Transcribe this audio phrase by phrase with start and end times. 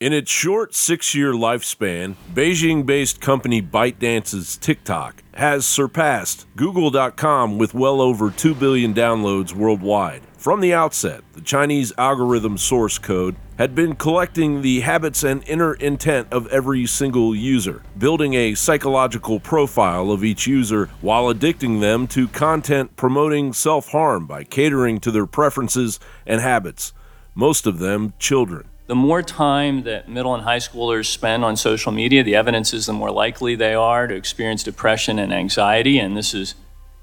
[0.00, 7.74] In its short six year lifespan, Beijing based company ByteDance's TikTok has surpassed Google.com with
[7.74, 10.22] well over 2 billion downloads worldwide.
[10.36, 15.74] From the outset, the Chinese algorithm source code had been collecting the habits and inner
[15.74, 22.06] intent of every single user, building a psychological profile of each user while addicting them
[22.06, 26.92] to content promoting self harm by catering to their preferences and habits,
[27.34, 28.68] most of them children.
[28.88, 32.86] The more time that middle and high schoolers spend on social media, the evidence is
[32.86, 35.98] the more likely they are to experience depression and anxiety.
[35.98, 36.54] And this is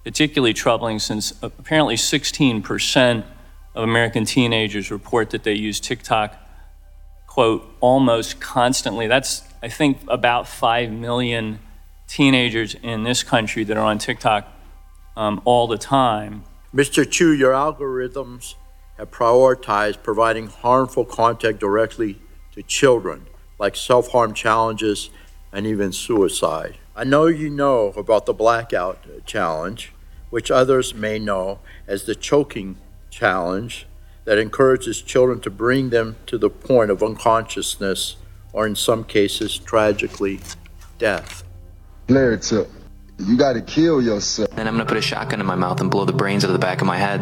[0.03, 3.23] particularly troubling since apparently 16%
[3.76, 6.35] of American teenagers report that they use TikTok,
[7.27, 9.05] quote, almost constantly.
[9.05, 11.59] That's, I think, about 5 million
[12.07, 14.52] teenagers in this country that are on TikTok
[15.15, 16.45] um, all the time.
[16.73, 17.07] Mr.
[17.07, 18.55] Chew, your algorithms
[18.98, 22.20] have prioritized providing harmful content directly
[22.54, 23.26] to children,
[23.60, 25.10] like self harm challenges
[25.51, 26.77] and even suicide.
[26.96, 29.91] I know you know about the blackout challenge,
[30.29, 32.77] which others may know as the choking
[33.10, 33.85] challenge
[34.23, 38.16] that encourages children to bring them to the point of unconsciousness
[38.51, 40.40] or, in some cases, tragically,
[40.98, 41.43] death.
[42.07, 42.70] Blair tip.
[43.18, 44.49] You gotta kill yourself.
[44.51, 46.54] Then I'm gonna put a shotgun in my mouth and blow the brains out of
[46.54, 47.21] the back of my head.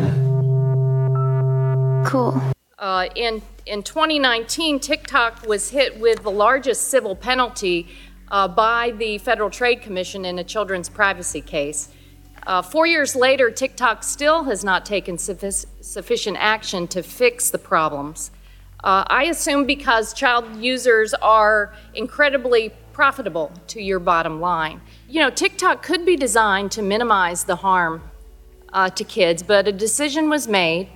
[2.06, 2.42] Cool.
[2.78, 7.88] Uh, in, in 2019, TikTok was hit with the largest civil penalty
[8.30, 11.90] uh, by the Federal Trade Commission in a children's privacy case.
[12.46, 17.58] Uh, four years later, TikTok still has not taken suffic- sufficient action to fix the
[17.58, 18.32] problems.
[18.84, 24.82] Uh, I assume because child users are incredibly profitable to your bottom line.
[25.08, 28.02] You know, TikTok could be designed to minimize the harm
[28.74, 30.90] uh, to kids, but a decision was made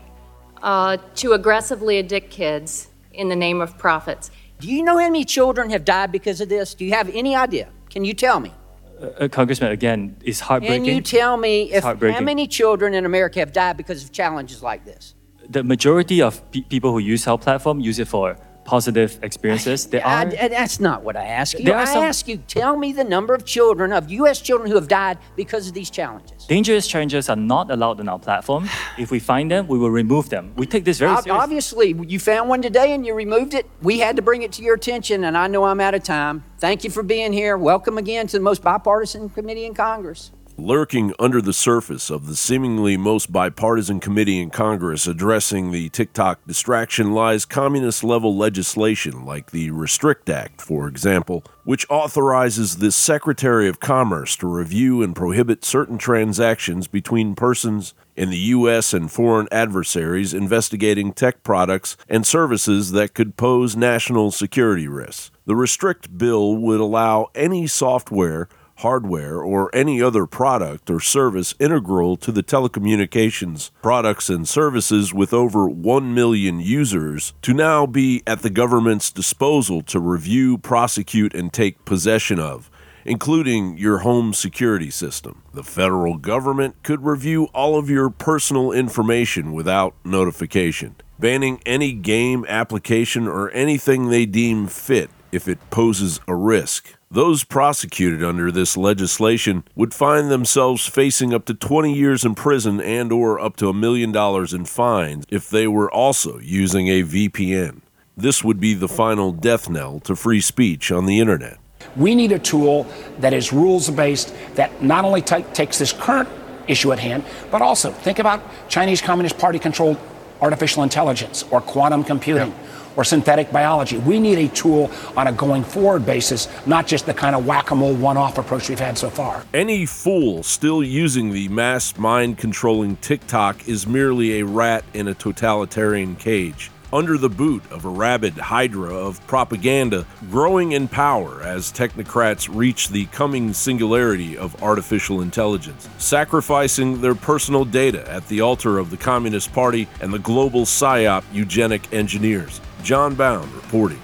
[0.61, 4.31] uh, to aggressively addict kids in the name of profits.
[4.59, 6.73] Do you know how many children have died because of this?
[6.73, 7.70] Do you have any idea?
[7.89, 8.54] Can you tell me?
[8.99, 10.86] Uh, uh Congressman, again, it's heartbreaking.
[10.86, 14.64] Can you tell me if how many children in America have died because of challenges
[14.64, 15.14] like this?
[15.49, 18.37] The majority of pe- people who use our platform use it for
[18.67, 19.88] positive experiences.
[19.88, 21.73] There are, I, that's not what I ask you.
[21.73, 24.42] I some, ask you, tell me the number of children, of U.S.
[24.42, 26.45] children who have died because of these challenges.
[26.45, 28.70] Dangerous challenges are not allowed on our platform.
[28.98, 30.54] If we find them, we will remove them.
[30.58, 31.32] We take this very seriously.
[31.32, 33.66] Obviously, you found one today and you removed it.
[33.82, 36.44] We had to bring it to your attention, and I know I'm out of time.
[36.60, 37.58] Thank you for being here.
[37.58, 40.32] Welcome again to the most bipartisan committee in Congress.
[40.60, 46.40] Lurking under the surface of the seemingly most bipartisan committee in Congress addressing the TikTok
[46.48, 53.68] distraction lies communist level legislation like the Restrict Act, for example, which authorizes the Secretary
[53.68, 58.95] of Commerce to review and prohibit certain transactions between persons in the U.S.
[58.95, 65.30] and foreign adversaries investigating tech products and services that could pose national security risks.
[65.45, 72.17] The Restrict bill would allow any software hardware, or any other product or service integral
[72.17, 78.42] to the telecommunications products and services with over 1 million users to now be at
[78.42, 82.70] the government's disposal to review, prosecute, and take possession of
[83.08, 85.42] including your home security system.
[85.54, 92.45] The federal government could review all of your personal information without notification, banning any game,
[92.49, 96.96] application, or anything they deem fit if it poses a risk.
[97.10, 102.82] Those prosecuted under this legislation would find themselves facing up to 20 years in prison
[102.82, 107.04] and or up to a million dollars in fines if they were also using a
[107.04, 107.80] VPN.
[108.18, 111.60] This would be the final death knell to free speech on the internet.
[111.95, 112.86] We need a tool
[113.20, 116.28] that is rules based that not only t- takes this current
[116.68, 119.98] issue at hand, but also think about Chinese Communist Party controlled
[120.42, 122.52] artificial intelligence or quantum computing.
[122.52, 122.67] Yeah
[122.97, 123.97] or synthetic biology.
[123.99, 127.71] We need a tool on a going forward basis, not just the kind of whack
[127.71, 129.45] a mole one off approach we've had so far.
[129.53, 135.13] Any fool still using the mass mind controlling TikTok is merely a rat in a
[135.13, 141.71] totalitarian cage under the boot of a rabid hydra of propaganda growing in power as
[141.71, 148.77] technocrats reach the coming singularity of artificial intelligence, sacrificing their personal data at the altar
[148.77, 152.61] of the Communist Party and the global PSYOP eugenic engineers.
[152.88, 154.00] John Bowne reporting.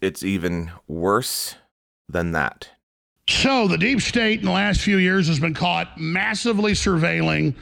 [0.00, 1.54] It's even worse
[2.08, 2.68] than that.
[3.28, 7.54] So, the deep state in the last few years has been caught massively surveilling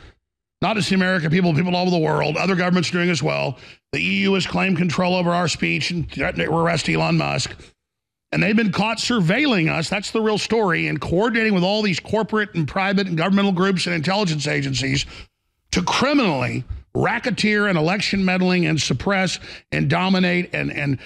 [0.63, 2.39] not just the American people, people all over the world.
[2.39, 3.59] Other governments doing as well.
[3.93, 7.55] The EU has claimed control over our speech and threatened to arrest Elon Musk.
[8.33, 9.89] And they've been caught surveilling us.
[9.89, 10.87] That's the real story.
[10.87, 15.05] And coordinating with all these corporate and private and governmental groups and intelligence agencies
[15.73, 19.39] to criminally racketeer and election meddling and suppress
[19.73, 20.99] and dominate and, and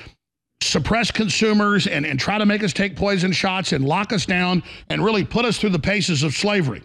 [0.63, 4.63] suppress consumers and, and try to make us take poison shots and lock us down
[4.89, 6.83] and really put us through the paces of slavery.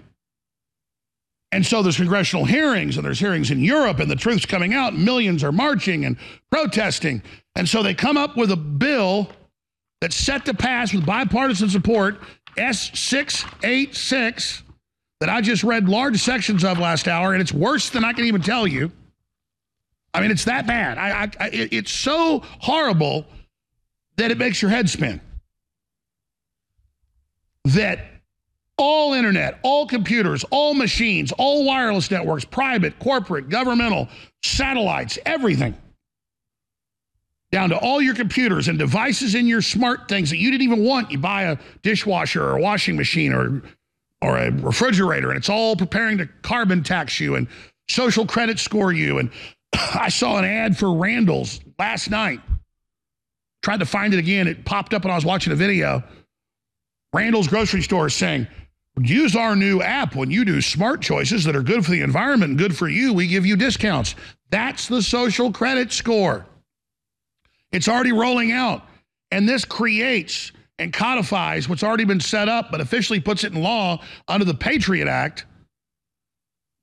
[1.52, 4.94] And so there's congressional hearings and there's hearings in Europe and the truth's coming out.
[4.94, 6.18] Millions are marching and
[6.52, 7.24] protesting.
[7.56, 9.30] And so they come up with a bill
[10.02, 12.20] that's set to pass with bipartisan support,
[12.58, 14.62] S686,
[15.20, 18.26] that I just read large sections of last hour, and it's worse than I can
[18.26, 18.92] even tell you.
[20.14, 20.98] I mean, it's that bad.
[20.98, 23.26] I, I, I, it's so horrible
[24.16, 25.20] that it makes your head spin.
[27.66, 28.06] That
[28.78, 34.08] all internet, all computers, all machines, all wireless networks, private, corporate, governmental,
[34.42, 35.76] satellites, everything,
[37.52, 40.84] down to all your computers and devices in your smart things that you didn't even
[40.84, 41.12] want.
[41.12, 43.62] You buy a dishwasher or a washing machine or
[44.22, 47.48] or a refrigerator, and it's all preparing to carbon tax you and
[47.88, 49.18] social credit score you.
[49.18, 49.32] And
[49.74, 52.42] I saw an ad for Randall's last night.
[53.62, 54.48] Tried to find it again.
[54.48, 56.04] It popped up when I was watching a video.
[57.14, 58.48] Randall's grocery store saying,
[59.02, 62.52] use our new app when you do smart choices that are good for the environment
[62.52, 63.14] and good for you.
[63.14, 64.16] We give you discounts.
[64.50, 66.46] That's the social credit score.
[67.72, 68.84] It's already rolling out.
[69.32, 73.62] And this creates and codifies what's already been set up, but officially puts it in
[73.62, 75.46] law under the Patriot Act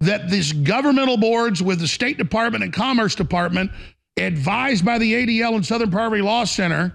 [0.00, 3.70] that these governmental boards with the State Department and Commerce Department,
[4.18, 6.92] advised by the ADL and Southern Poverty Law Center,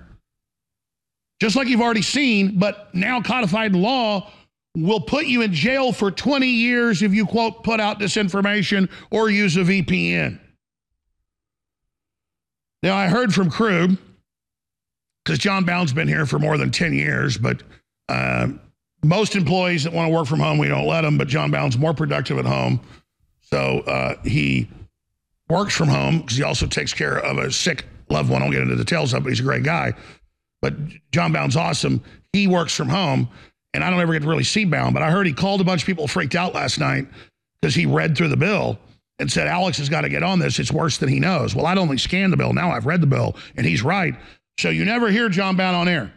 [1.41, 4.31] just like you've already seen, but now codified in law,
[4.77, 9.29] will put you in jail for 20 years if you, quote, put out disinformation or
[9.29, 10.39] use a VPN.
[12.83, 13.97] Now, I heard from Krug,
[15.23, 17.61] because John Bowne's been here for more than 10 years, but
[18.09, 18.47] uh,
[19.03, 21.77] most employees that want to work from home, we don't let them, but John Bowne's
[21.77, 22.81] more productive at home.
[23.41, 24.67] So uh, he
[25.49, 28.41] works from home because he also takes care of a sick loved one.
[28.41, 29.93] I won't get into the details of it, but he's a great guy.
[30.61, 30.73] But
[31.11, 32.01] John Bowne's awesome.
[32.33, 33.29] He works from home,
[33.73, 35.63] and I don't ever get to really see Bowne, but I heard he called a
[35.63, 37.07] bunch of people freaked out last night
[37.61, 38.79] because he read through the bill
[39.21, 40.59] and said, Alex has got to get on this.
[40.59, 41.55] It's worse than he knows.
[41.55, 42.53] Well, I'd only scanned the bill.
[42.53, 44.15] Now I've read the bill, and he's right.
[44.59, 46.11] So you never hear John Bowne on air.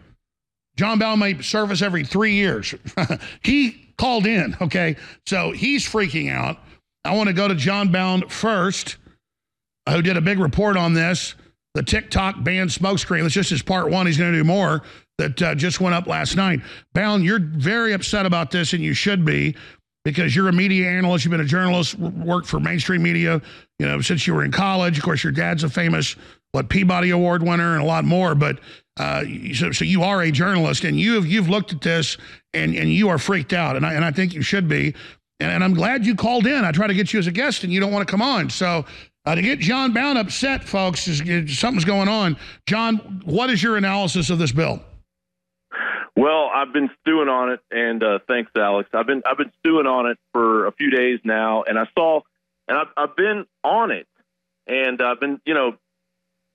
[0.77, 2.75] John Bowne may service every three years.
[3.43, 4.97] he called in, okay?
[5.27, 6.59] So he's freaking out.
[7.05, 8.97] I want to go to John Bowne first,
[9.89, 11.35] who did a big report on this.
[11.75, 13.23] The TikTok ban smokescreen.
[13.23, 14.07] That's just his part one.
[14.07, 14.83] He's going to do more
[15.19, 16.61] that uh, just went up last night.
[16.95, 19.55] Bowne, you're very upset about this, and you should be
[20.05, 21.25] because you're a media analyst.
[21.25, 23.41] You've been a journalist, worked for mainstream media,
[23.79, 24.99] you know, since you were in college.
[24.99, 26.17] Of course, your dad's a famous
[26.53, 28.35] what Peabody Award winner and a lot more.
[28.35, 28.61] But
[28.97, 29.25] uh,
[29.55, 32.17] so, so you are a journalist, and you have you've looked at this,
[32.53, 34.95] and and you are freaked out, and I and I think you should be.
[35.41, 36.65] And, and I'm glad you called in.
[36.65, 38.51] I try to get you as a guest, and you don't want to come on.
[38.51, 38.85] So
[39.27, 42.37] uh, to get John Bowne upset, folks, is, is something's going on.
[42.67, 44.81] John, what is your analysis of this bill?
[46.17, 48.89] Well, I've been stewing on it, and uh, thanks, Alex.
[48.93, 52.21] I've been I've been stewing on it for a few days now, and I saw,
[52.69, 54.07] and I've, I've been on it,
[54.67, 55.77] and I've been you know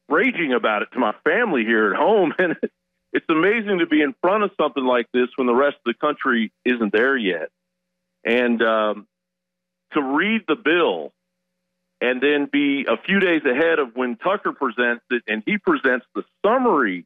[0.07, 2.55] raging about it to my family here at home, and
[3.11, 5.93] it's amazing to be in front of something like this when the rest of the
[5.93, 7.49] country isn't there yet,
[8.23, 9.07] and um,
[9.91, 11.11] to read the bill
[12.01, 16.05] and then be a few days ahead of when Tucker presents it, and he presents
[16.15, 17.05] the summary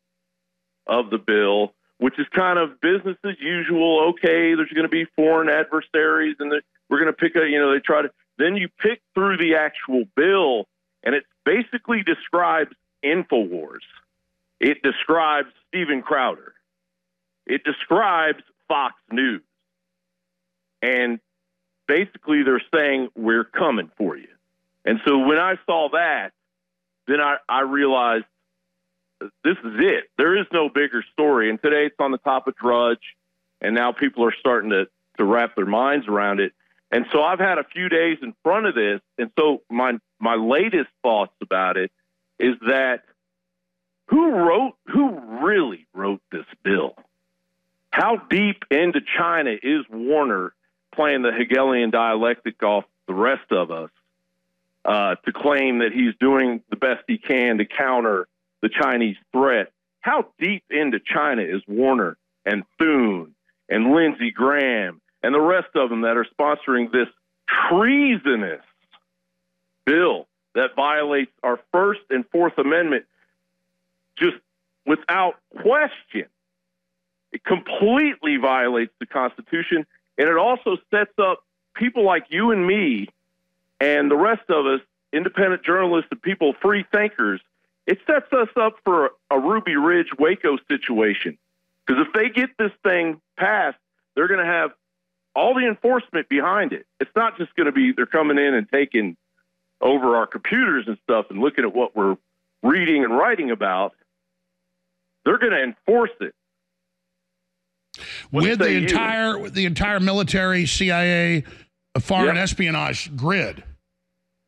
[0.86, 4.10] of the bill which is kind of business as usual.
[4.10, 6.52] Okay, there's going to be foreign adversaries, and
[6.90, 8.12] we're going to pick a, you know, they try to.
[8.38, 10.68] Then you pick through the actual bill,
[11.02, 12.72] and it basically describes
[13.06, 13.86] Infowars.
[14.60, 16.54] It describes Steven Crowder.
[17.46, 19.42] It describes Fox News.
[20.82, 21.22] And
[21.88, 24.28] basically, they're saying, we're coming for you.
[24.84, 26.34] And so when I saw that,
[27.08, 28.26] then I, I realized
[29.44, 30.06] this is it.
[30.18, 31.50] There is no bigger story.
[31.50, 33.16] And today it's on the top of Drudge,
[33.62, 34.88] and now people are starting to,
[35.18, 36.54] to wrap their minds around it.
[36.92, 40.36] And so I've had a few days in front of this, and so my my
[40.36, 41.92] latest thoughts about it
[42.40, 43.04] is that
[44.10, 46.94] who wrote who really wrote this bill?
[47.90, 50.54] How deep into China is Warner
[50.94, 53.90] playing the Hegelian dialectic off the rest of us
[54.86, 58.28] uh, to claim that he's doing the best he can to counter
[58.64, 59.72] the Chinese threat.
[60.00, 63.36] How deep into China is Warner and Thune
[63.70, 67.08] and Lindsey Graham and the rest of them that are sponsoring this
[67.70, 68.64] treasonous
[69.86, 73.06] bill that violates our First and Fourth Amendment
[74.18, 74.38] just
[74.86, 76.26] without question?
[77.34, 79.86] It completely violates the Constitution,
[80.18, 81.44] and it also sets up
[81.76, 83.08] people like you and me
[83.82, 84.80] and the rest of us,
[85.12, 87.42] independent journalists and people, free thinkers,
[87.86, 91.38] it sets us up for a, Ruby Ridge Waco situation.
[91.86, 93.78] Because if they get this thing passed,
[94.16, 94.72] they're going to have
[95.36, 96.86] all the enforcement behind it.
[97.00, 99.18] It's not just going to be they're coming in and taking
[99.82, 102.16] over our computers and stuff and looking at what we're
[102.62, 103.94] reading and writing about.
[105.26, 106.34] They're going to enforce it
[108.32, 111.44] with the entire with the entire military, CIA,
[112.00, 112.42] foreign Yeah.
[112.42, 113.64] espionage grid.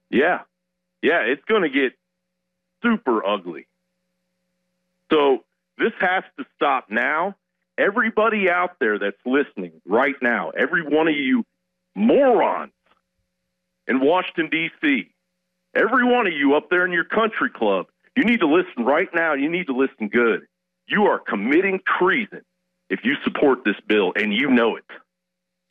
[0.10, 0.42] Yeah.
[1.02, 1.94] Yeah, it's going to get
[2.86, 3.68] super ugly.
[5.12, 5.44] So
[5.78, 7.36] this has to stop now.
[7.78, 11.44] Everybody out there that's listening right now, every one of you
[11.94, 12.72] morons
[13.88, 15.10] in Washington, D.C.,
[15.76, 19.10] every one of you up there in your country club, you need to listen right
[19.14, 19.34] now.
[19.34, 20.48] You need to listen good.
[20.88, 22.42] You are committing treason
[22.90, 24.86] if you support this bill, and you know it.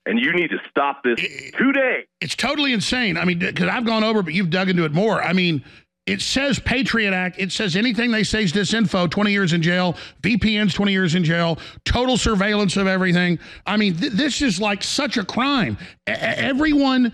[0.06, 1.18] And you need to stop this
[1.56, 2.04] today.
[2.20, 3.16] It's totally insane.
[3.16, 5.22] I mean, because I've gone over, but you've dug into it more.
[5.22, 5.64] I mean,
[6.06, 7.38] it says Patriot Act.
[7.38, 11.24] It says anything they say is disinfo, 20 years in jail, VPNs, 20 years in
[11.24, 13.38] jail, total surveillance of everything.
[13.66, 15.78] I mean, th- this is like such a crime.
[16.08, 17.12] E- everyone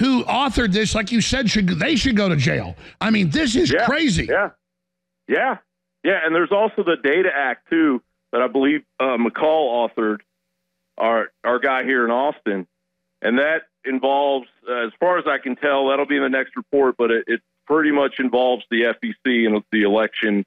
[0.00, 2.74] who authored this, like you said, should they should go to jail.
[3.00, 4.26] I mean, this is Yeah, crazy.
[4.26, 4.50] Yeah.
[5.28, 5.58] Yeah.
[6.02, 6.18] Yeah.
[6.24, 10.18] And there's also the Data Act, too, that I believe uh, McCaul authored,
[10.98, 12.66] our, our guy here in Austin.
[13.22, 16.56] And that involves, uh, as far as I can tell, that'll be in the next
[16.56, 20.44] report, but it, it pretty much involves the FEC and the election.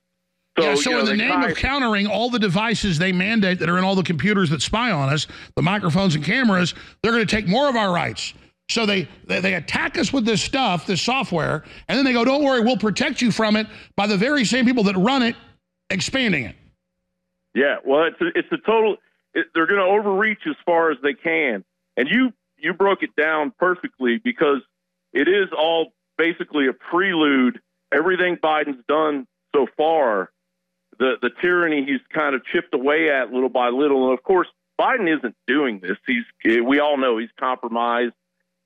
[0.58, 3.12] So, yeah, so you know, in the name tie- of countering all the devices they
[3.12, 6.74] mandate that are in all the computers that spy on us, the microphones and cameras,
[7.02, 8.34] they're going to take more of our rights.
[8.70, 12.26] So they, they they attack us with this stuff, this software, and then they go,
[12.26, 15.36] "Don't worry, we'll protect you from it." By the very same people that run it,
[15.92, 16.56] expanding it.
[17.54, 18.98] Yeah, well, it's a, it's a total.
[19.36, 21.64] It, they're going to overreach as far as they can,
[21.96, 24.62] and you you broke it down perfectly because
[25.14, 27.60] it is all basically a prelude.
[27.94, 30.32] Everything Biden's done so far,
[31.00, 34.48] the the tyranny he's kind of chipped away at little by little, and of course
[34.80, 35.98] Biden isn't doing this.
[36.06, 38.14] He's we all know he's compromised,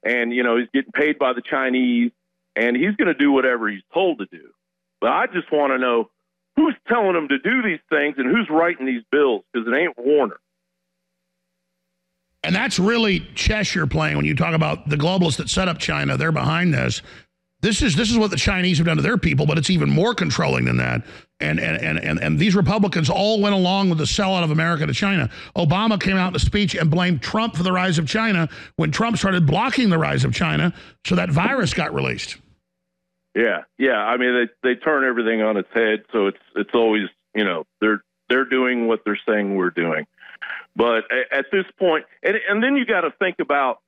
[0.03, 2.11] and you know he's getting paid by the Chinese,
[2.55, 4.49] and he's going to do whatever he's told to do.
[5.01, 6.09] But I just want to know
[6.55, 9.97] who's telling him to do these things and who's writing these bills because it ain't
[9.97, 10.39] Warner.
[12.43, 15.77] And that's really chess you're playing when you talk about the globalists that set up
[15.77, 16.17] China.
[16.17, 17.01] They're behind this.
[17.61, 19.89] This is this is what the Chinese have done to their people, but it's even
[19.89, 21.01] more controlling than that.
[21.41, 24.85] And and and and, and these Republicans all went along with the sellout of America
[24.85, 25.29] to China.
[25.57, 28.47] Obama came out in a speech and blamed Trump for the rise of China
[28.77, 30.73] when Trump started blocking the rise of China,
[31.05, 32.37] so that virus got released.
[33.35, 33.97] Yeah, yeah.
[33.97, 37.65] I mean, they they turn everything on its head, so it's it's always you know
[37.81, 40.07] they're they're doing what they're saying we're doing.
[40.77, 43.81] But at this point, and and then you got to think about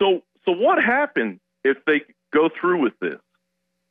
[0.00, 2.02] so so what happened if they
[2.32, 3.18] go through with this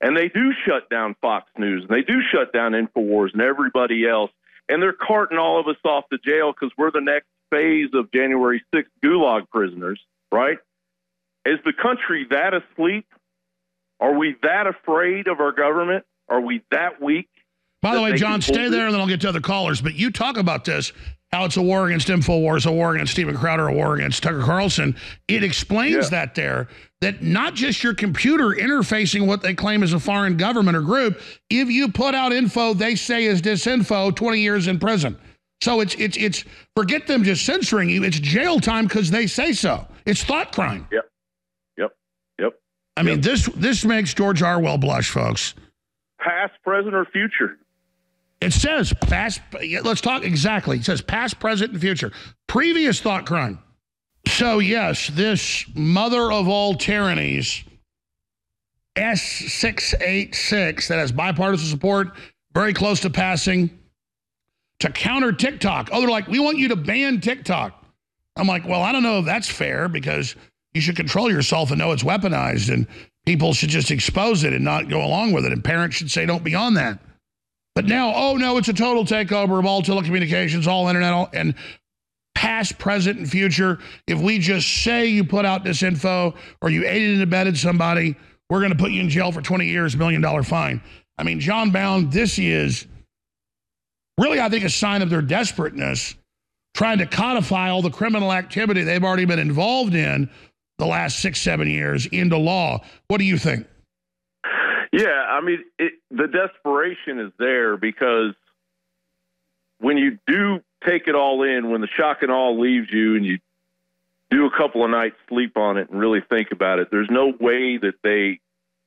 [0.01, 4.07] and they do shut down Fox News and they do shut down Infowars and everybody
[4.07, 4.31] else,
[4.67, 8.11] and they're carting all of us off to jail because we're the next phase of
[8.11, 9.99] January 6th Gulag prisoners,
[10.31, 10.57] right?
[11.45, 13.05] Is the country that asleep?
[13.99, 16.05] Are we that afraid of our government?
[16.27, 17.29] Are we that weak?
[17.81, 19.81] By the way, John, stay there and then I'll get to other callers.
[19.81, 20.93] But you talk about this,
[21.31, 24.41] how it's a war against InfoWars, a war against Steven Crowder, a war against Tucker
[24.43, 24.95] Carlson.
[25.27, 26.67] It explains that there,
[27.01, 31.19] that not just your computer interfacing what they claim is a foreign government or group.
[31.49, 35.19] If you put out info they say is disinfo, 20 years in prison.
[35.61, 36.43] So it's, it's, it's,
[36.75, 38.03] forget them just censoring you.
[38.03, 39.85] It's jail time because they say so.
[40.05, 40.87] It's thought crime.
[40.91, 41.03] Yep.
[41.77, 41.91] Yep.
[42.39, 42.53] Yep.
[42.97, 45.53] I mean, this, this makes George Orwell blush, folks.
[46.19, 47.57] Past, present, or future.
[48.41, 49.41] It says past.
[49.83, 50.77] Let's talk exactly.
[50.77, 52.11] It says past, present, and future.
[52.47, 53.59] Previous thought crime.
[54.27, 57.63] So yes, this mother of all tyrannies,
[58.95, 62.09] S six eight six, that has bipartisan support,
[62.53, 63.69] very close to passing,
[64.79, 65.89] to counter TikTok.
[65.91, 67.83] Oh, they're like, we want you to ban TikTok.
[68.35, 70.35] I'm like, well, I don't know if that's fair because
[70.73, 72.87] you should control yourself and know it's weaponized, and
[73.25, 76.25] people should just expose it and not go along with it, and parents should say,
[76.25, 76.99] don't be on that.
[77.75, 81.55] But now, oh no, it's a total takeover of all telecommunications, all internet, all, and
[82.35, 83.79] past, present, and future.
[84.07, 88.15] If we just say you put out this info or you aided and abetted somebody,
[88.49, 90.81] we're going to put you in jail for 20 years, million dollar fine.
[91.17, 92.87] I mean, John Bowne, this is
[94.19, 96.15] really, I think, a sign of their desperateness,
[96.73, 100.29] trying to codify all the criminal activity they've already been involved in
[100.79, 102.83] the last six, seven years into law.
[103.07, 103.67] What do you think?
[104.91, 108.33] Yeah, I mean, it, the desperation is there because
[109.79, 113.25] when you do take it all in, when the shock and awe leaves you, and
[113.25, 113.39] you
[114.29, 116.89] do a couple of nights sleep on it and really think about it.
[116.89, 118.39] There's no way that they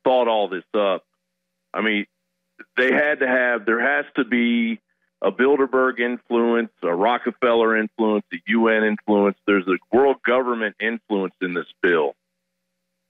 [0.02, 1.04] thought all this up.
[1.72, 2.06] I mean,
[2.76, 3.66] they had to have.
[3.66, 4.80] There has to be
[5.20, 9.36] a Bilderberg influence, a Rockefeller influence, a UN influence.
[9.46, 12.14] There's a world government influence in this bill.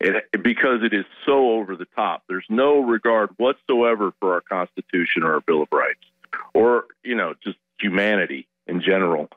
[0.01, 2.25] It, because it is so over the top.
[2.29, 6.05] There's no regard whatsoever for our Constitution or our Bill of Rights,
[6.53, 9.29] or you know, just humanity in general.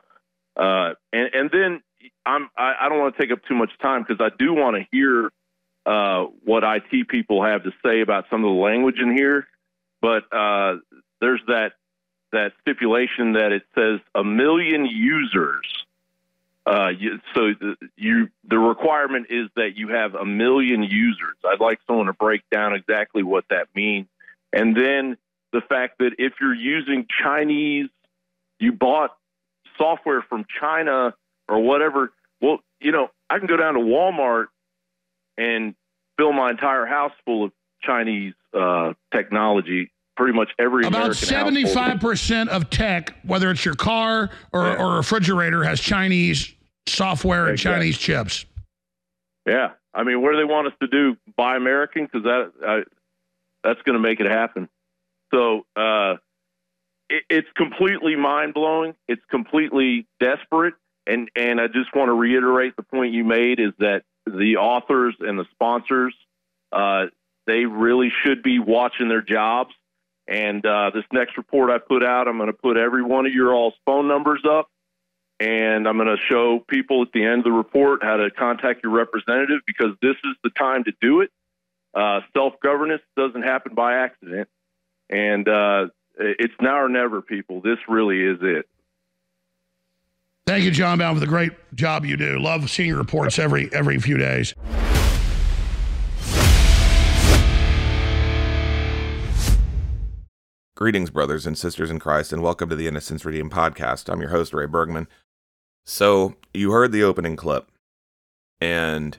[0.56, 1.82] Uh, and, and then
[2.26, 4.76] I'm I, I don't want to take up too much time because I do want
[4.76, 5.30] to hear
[5.86, 9.46] uh, what IT people have to say about some of the language in here.
[10.00, 10.76] But uh,
[11.20, 11.72] there's that
[12.32, 15.66] that stipulation that it says a million users.
[16.66, 21.36] Uh, you, so the, you the requirement is that you have a million users.
[21.44, 24.06] I'd like someone to break down exactly what that means,
[24.52, 25.16] and then
[25.52, 27.88] the fact that if you're using Chinese,
[28.58, 29.16] you bought
[29.78, 31.14] software from China
[31.48, 32.12] or whatever.
[32.40, 34.46] Well, you know, I can go down to Walmart
[35.38, 35.74] and
[36.18, 39.90] fill my entire house full of Chinese uh, technology.
[40.16, 44.74] Pretty much every about seventy five percent of tech, whether it's your car or, yeah.
[44.74, 46.52] or refrigerator, has Chinese
[46.88, 47.92] software and exactly.
[47.92, 48.44] Chinese chips.
[49.46, 51.16] Yeah, I mean, what do they want us to do?
[51.36, 52.82] Buy American because that I,
[53.62, 54.68] that's going to make it happen.
[55.32, 56.16] So uh,
[57.08, 58.94] it, it's completely mind blowing.
[59.06, 60.74] It's completely desperate,
[61.06, 65.16] and and I just want to reiterate the point you made is that the authors
[65.20, 66.14] and the sponsors
[66.72, 67.06] uh,
[67.46, 69.74] they really should be watching their jobs.
[70.26, 73.32] And uh, this next report I put out, I'm going to put every one of
[73.32, 74.68] your all's phone numbers up,
[75.40, 78.82] and I'm going to show people at the end of the report how to contact
[78.82, 81.30] your representative because this is the time to do it.
[81.94, 84.48] Uh, Self governance doesn't happen by accident,
[85.08, 85.86] and uh,
[86.18, 87.60] Uh, it's now or never, people.
[87.60, 88.68] This really is it.
[90.46, 92.38] Thank you, John Bowne, for the great job you do.
[92.38, 94.54] Love seeing your reports every every few days.
[100.74, 104.10] Greetings, brothers and sisters in Christ, and welcome to the Innocence Redeemed podcast.
[104.10, 105.06] I'm your host, Ray Bergman.
[105.84, 107.70] So, you heard the opening clip,
[108.60, 109.18] and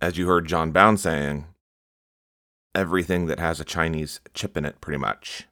[0.00, 1.46] as you heard John Bowne saying,
[2.74, 5.46] everything that has a Chinese chip in it, pretty much.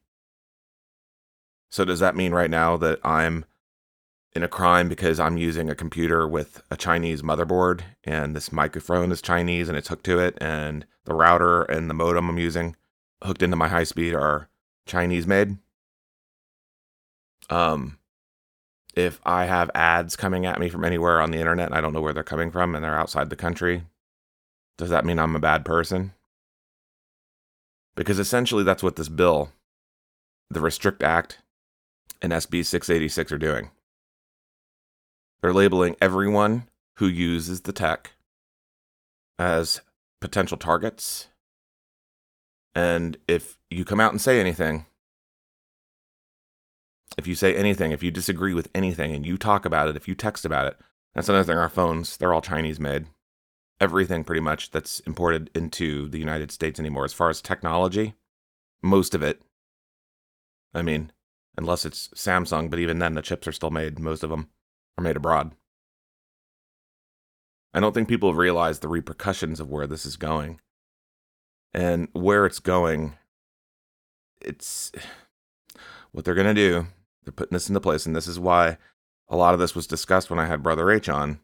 [1.71, 3.45] So, does that mean right now that I'm
[4.35, 9.11] in a crime because I'm using a computer with a Chinese motherboard and this microphone
[9.11, 12.77] is Chinese and it's hooked to it, and the router and the modem I'm using
[13.23, 14.49] hooked into my high speed are
[14.87, 15.59] Chinese made.
[17.51, 17.99] Um,
[18.95, 21.93] if I have ads coming at me from anywhere on the internet and I don't
[21.93, 23.85] know where they're coming from and they're outside the country,
[24.77, 26.13] does that mean I'm a bad person?
[27.97, 29.51] Because essentially that's what this bill,
[30.51, 31.39] the Restrict Act,
[32.23, 33.71] and SB 686 are doing.
[35.41, 38.13] They're labeling everyone who uses the tech
[39.39, 39.81] as
[40.21, 41.29] potential targets
[42.79, 44.87] and if you come out and say anything,
[47.17, 50.07] if you say anything, if you disagree with anything and you talk about it, if
[50.07, 50.77] you text about it,
[51.13, 51.59] that's another thing.
[51.59, 53.07] Our phones, they're all Chinese made.
[53.81, 58.15] Everything pretty much that's imported into the United States anymore, as far as technology,
[58.81, 59.43] most of it.
[60.73, 61.11] I mean,
[61.59, 63.99] unless it's Samsung, but even then, the chips are still made.
[63.99, 64.49] Most of them
[64.97, 65.53] are made abroad.
[67.75, 70.61] I don't think people realize the repercussions of where this is going
[71.75, 73.15] and where it's going
[74.41, 74.93] it's
[76.13, 76.87] what they're going to do
[77.25, 78.79] they're putting this into place and this is why
[79.29, 81.41] a lot of this was discussed when i had brother h on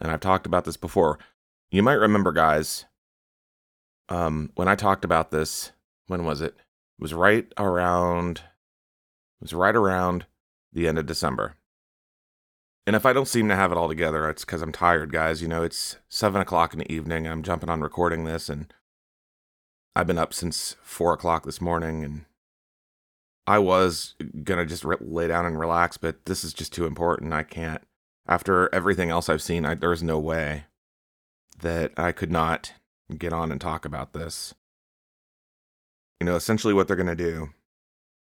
[0.00, 1.18] and i've talked about this before
[1.70, 2.84] you might remember guys
[4.08, 5.72] um, when i talked about this
[6.06, 8.42] when was it it was right around
[9.44, 10.26] was right around
[10.72, 11.54] the end of december
[12.86, 15.40] and if i don't seem to have it all together it's because i'm tired guys
[15.40, 18.72] you know it's seven o'clock in the evening i'm jumping on recording this and
[19.96, 22.24] I've been up since four o'clock this morning and
[23.46, 27.32] I was gonna just re- lay down and relax, but this is just too important.
[27.32, 27.82] I can't.
[28.26, 30.64] After everything else I've seen, I, there's no way
[31.60, 32.72] that I could not
[33.16, 34.54] get on and talk about this.
[36.20, 37.50] You know, essentially what they're gonna do,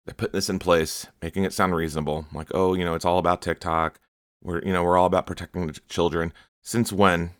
[0.07, 2.27] they're putting this in place, making it sound reasonable.
[2.33, 3.99] Like, oh, you know, it's all about TikTok.
[4.43, 6.33] We're, you know, we're all about protecting the children.
[6.63, 7.33] Since when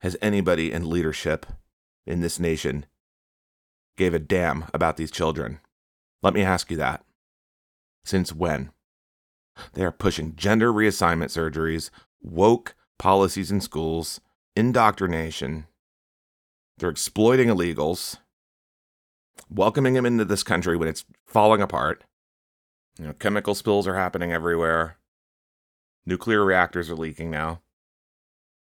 [0.00, 1.46] has anybody in leadership
[2.06, 2.86] in this nation
[3.96, 5.60] gave a damn about these children.
[6.22, 7.04] Let me ask you that.
[8.04, 8.70] Since when?
[9.74, 11.90] They are pushing gender reassignment surgeries,
[12.22, 14.20] woke policies in schools,
[14.56, 15.66] indoctrination.
[16.78, 18.18] They're exploiting illegals,
[19.50, 22.04] welcoming him into this country when it's falling apart.
[22.98, 24.96] You know, chemical spills are happening everywhere.
[26.06, 27.60] Nuclear reactors are leaking now.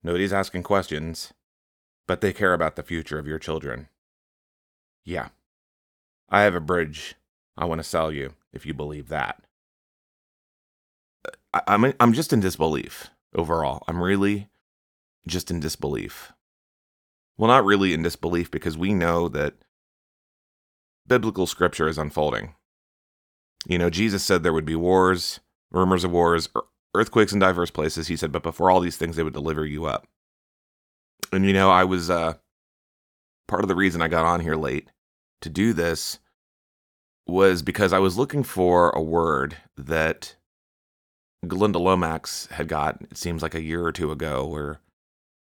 [0.03, 1.33] Nobody's asking questions,
[2.07, 3.87] but they care about the future of your children.
[5.05, 5.29] Yeah.
[6.29, 7.15] I have a bridge
[7.57, 9.43] I want to sell you if you believe that.
[11.25, 13.83] Uh, I, I'm I'm just in disbelief overall.
[13.87, 14.49] I'm really
[15.27, 16.33] just in disbelief.
[17.37, 19.53] Well, not really in disbelief because we know that
[21.07, 22.55] biblical scripture is unfolding.
[23.67, 25.39] You know, Jesus said there would be wars,
[25.71, 26.49] rumors of wars,
[26.93, 28.07] earthquakes in diverse places.
[28.07, 30.07] He said, but before all these things, they would deliver you up.
[31.31, 32.35] And, you know, I was uh,
[33.47, 34.89] part of the reason I got on here late
[35.41, 36.19] to do this
[37.25, 40.35] was because I was looking for a word that
[41.45, 44.81] Glenda Lomax had got, it seems like a year or two ago, where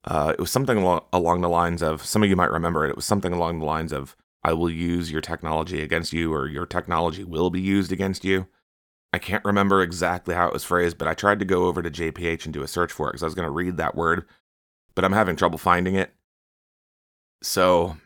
[0.05, 2.90] uh, it was something al- along the lines of some of you might remember it.
[2.90, 6.48] It was something along the lines of, I will use your technology against you, or
[6.48, 8.46] your technology will be used against you.
[9.12, 11.90] I can't remember exactly how it was phrased, but I tried to go over to
[11.90, 14.24] JPH and do a search for it because I was going to read that word,
[14.94, 16.12] but I'm having trouble finding it.
[17.42, 17.96] So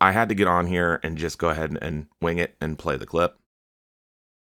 [0.00, 2.96] I had to get on here and just go ahead and wing it and play
[2.96, 3.38] the clip.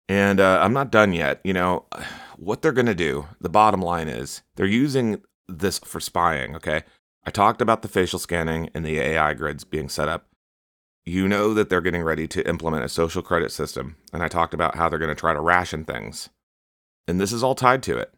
[0.09, 1.41] And uh, I'm not done yet.
[1.43, 1.87] You know,
[2.37, 6.83] what they're going to do, the bottom line is they're using this for spying, okay?
[7.25, 10.27] I talked about the facial scanning and the AI grids being set up
[11.07, 13.97] you know that they're getting ready to implement a social credit system.
[14.13, 16.31] And I talked about how they're going to try to ration things.
[17.07, 18.15] And this is all tied to it.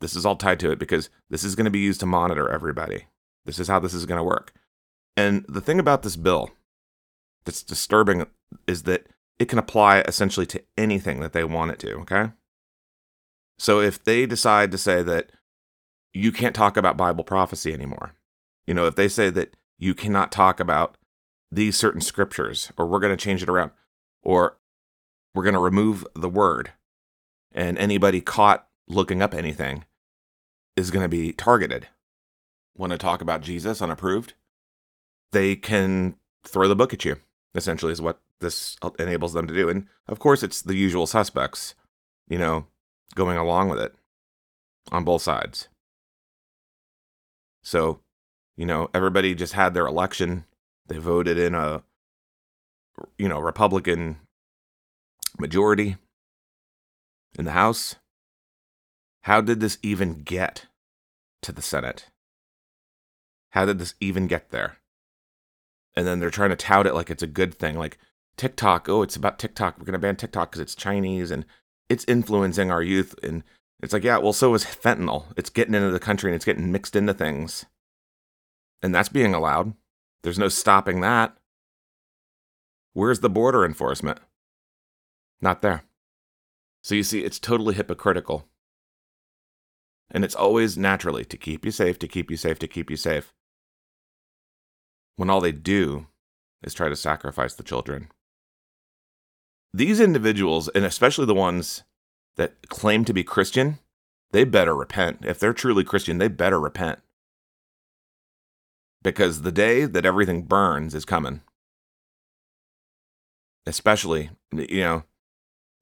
[0.00, 2.48] This is all tied to it because this is going to be used to monitor
[2.48, 3.06] everybody.
[3.46, 4.52] This is how this is going to work.
[5.16, 6.50] And the thing about this bill
[7.44, 8.26] that's disturbing
[8.66, 9.06] is that
[9.38, 12.32] it can apply essentially to anything that they want it to, okay?
[13.58, 15.30] So if they decide to say that
[16.12, 18.14] you can't talk about Bible prophecy anymore,
[18.66, 20.96] you know, if they say that you cannot talk about
[21.54, 23.70] these certain scriptures, or we're going to change it around,
[24.22, 24.56] or
[25.34, 26.72] we're going to remove the word,
[27.52, 29.84] and anybody caught looking up anything
[30.76, 31.88] is going to be targeted.
[32.76, 34.34] Want to talk about Jesus unapproved?
[35.32, 37.16] They can throw the book at you,
[37.54, 39.68] essentially, is what this enables them to do.
[39.68, 41.74] And of course, it's the usual suspects,
[42.28, 42.66] you know,
[43.14, 43.94] going along with it
[44.90, 45.68] on both sides.
[47.62, 48.00] So,
[48.56, 50.44] you know, everybody just had their election
[50.86, 51.82] they voted in a
[53.18, 54.18] you know, Republican
[55.38, 55.96] majority
[57.38, 57.96] in the House.
[59.22, 60.66] How did this even get
[61.42, 62.10] to the Senate?
[63.50, 64.78] How did this even get there?
[65.96, 67.98] And then they're trying to tout it like it's a good thing, like
[68.36, 68.88] TikTok.
[68.88, 69.78] Oh, it's about TikTok.
[69.78, 71.44] We're going to ban TikTok because it's Chinese and
[71.88, 73.14] it's influencing our youth.
[73.22, 73.44] And
[73.80, 75.26] it's like, yeah, well, so is fentanyl.
[75.36, 77.64] It's getting into the country and it's getting mixed into things.
[78.82, 79.74] And that's being allowed.
[80.24, 81.36] There's no stopping that.
[82.94, 84.18] Where's the border enforcement?
[85.42, 85.84] Not there.
[86.82, 88.48] So you see, it's totally hypocritical.
[90.10, 92.96] And it's always naturally to keep you safe, to keep you safe, to keep you
[92.96, 93.34] safe.
[95.16, 96.06] When all they do
[96.62, 98.08] is try to sacrifice the children.
[99.74, 101.82] These individuals, and especially the ones
[102.36, 103.78] that claim to be Christian,
[104.30, 105.18] they better repent.
[105.26, 107.00] If they're truly Christian, they better repent
[109.04, 111.42] because the day that everything burns is coming.
[113.66, 115.04] Especially, you know,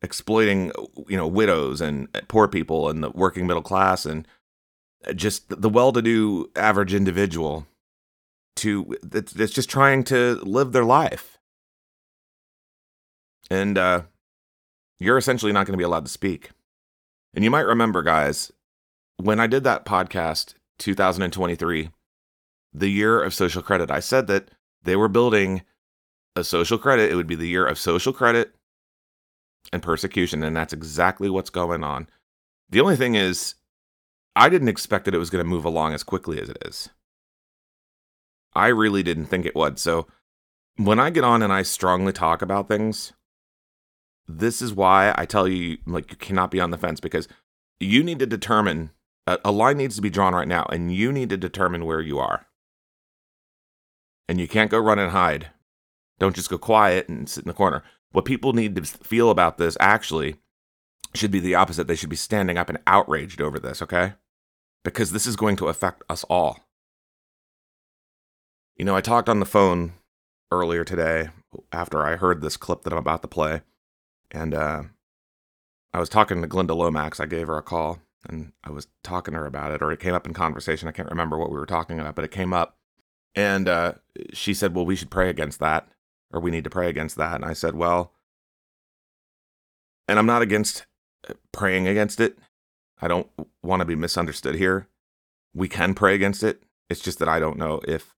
[0.02, 0.72] exploiting,
[1.08, 4.28] you know, widows and poor people and the working middle class and
[5.14, 7.66] just the well-to-do average individual
[8.56, 11.38] to that's just trying to live their life.
[13.50, 14.02] And uh,
[15.00, 16.50] you're essentially not going to be allowed to speak.
[17.34, 18.52] And you might remember, guys,
[19.16, 21.90] when I did that podcast, 2023,
[22.72, 23.90] the year of social credit.
[23.90, 24.50] I said that
[24.82, 25.62] they were building
[26.34, 27.10] a social credit.
[27.10, 28.54] It would be the year of social credit
[29.72, 30.42] and persecution.
[30.42, 32.08] And that's exactly what's going on.
[32.70, 33.54] The only thing is,
[34.34, 36.88] I didn't expect that it was going to move along as quickly as it is.
[38.54, 39.78] I really didn't think it would.
[39.78, 40.06] So
[40.76, 43.12] when I get on and I strongly talk about things,
[44.26, 47.28] this is why I tell you, like, you cannot be on the fence because
[47.78, 48.90] you need to determine
[49.26, 52.18] a, line needs to be drawn right now, and you need to determine where you
[52.18, 52.46] are
[54.28, 55.50] and you can't go run and hide.
[56.18, 57.82] Don't just go quiet and sit in the corner.
[58.12, 60.36] What people need to feel about this actually
[61.14, 61.86] should be the opposite.
[61.86, 64.14] They should be standing up and outraged over this, okay?
[64.84, 66.60] Because this is going to affect us all.
[68.76, 69.94] You know, I talked on the phone
[70.50, 71.28] earlier today
[71.70, 73.62] after I heard this clip that I'm about to play,
[74.30, 74.82] and uh,
[75.92, 77.20] I was talking to Glenda Lomax.
[77.20, 80.00] I gave her a call and I was talking to her about it, or it
[80.00, 80.88] came up in conversation.
[80.88, 82.78] I can't remember what we were talking about, but it came up.
[83.34, 83.94] And uh,
[84.32, 85.88] she said, Well, we should pray against that,
[86.32, 87.34] or we need to pray against that.
[87.36, 88.12] And I said, Well,
[90.08, 90.86] and I'm not against
[91.28, 92.38] uh, praying against it.
[93.00, 93.28] I don't
[93.62, 94.88] want to be misunderstood here.
[95.54, 96.62] we can pray against it.
[96.88, 98.14] It's just that I don't know if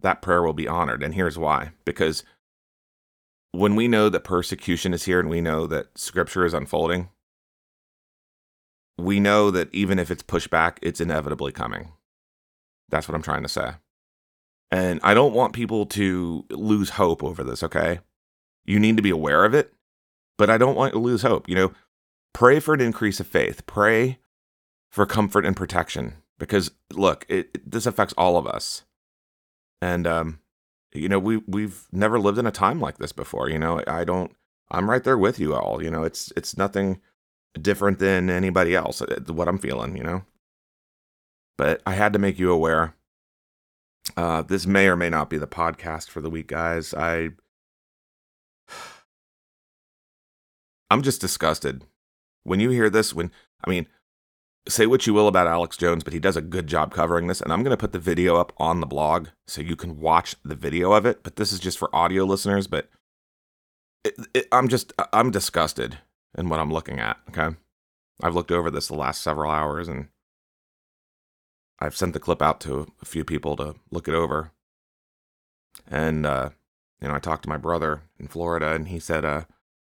[0.00, 1.02] that prayer will be honored.
[1.02, 2.24] And here's why because
[3.52, 7.08] when we know that persecution is here and we know that scripture is unfolding,
[8.98, 11.92] we know that even if it's pushed back, it's inevitably coming.
[12.88, 13.72] That's what I'm trying to say.
[14.70, 18.00] And I don't want people to lose hope over this, okay?
[18.64, 19.72] You need to be aware of it,
[20.36, 21.48] but I don't want you to lose hope.
[21.48, 21.72] You know,
[22.32, 24.18] pray for an increase of faith, pray
[24.90, 28.84] for comfort and protection because look, it, it, this affects all of us.
[29.80, 30.40] And um
[30.92, 33.82] you know, we we've never lived in a time like this before, you know.
[33.86, 34.34] I don't
[34.70, 36.04] I'm right there with you all, you know.
[36.04, 37.00] It's it's nothing
[37.60, 40.22] different than anybody else uh, what I'm feeling, you know.
[41.56, 42.94] But I had to make you aware.
[44.16, 46.92] Uh this may or may not be the podcast for the week, guys.
[46.94, 47.30] I
[50.90, 51.84] I'm just disgusted.
[52.44, 53.30] When you hear this when
[53.66, 53.86] I mean,
[54.68, 57.40] say what you will about Alex Jones, but he does a good job covering this.
[57.40, 60.36] And I'm going to put the video up on the blog so you can watch
[60.44, 61.22] the video of it.
[61.22, 62.66] But this is just for audio listeners.
[62.66, 62.88] But
[64.04, 65.98] it, it, I'm just, I'm disgusted
[66.36, 67.18] in what I'm looking at.
[67.30, 67.56] Okay.
[68.22, 70.08] I've looked over this the last several hours and
[71.84, 74.52] I've sent the clip out to a few people to look it over.
[75.88, 76.50] And, uh,
[77.00, 79.42] you know, I talked to my brother in Florida and he said, uh,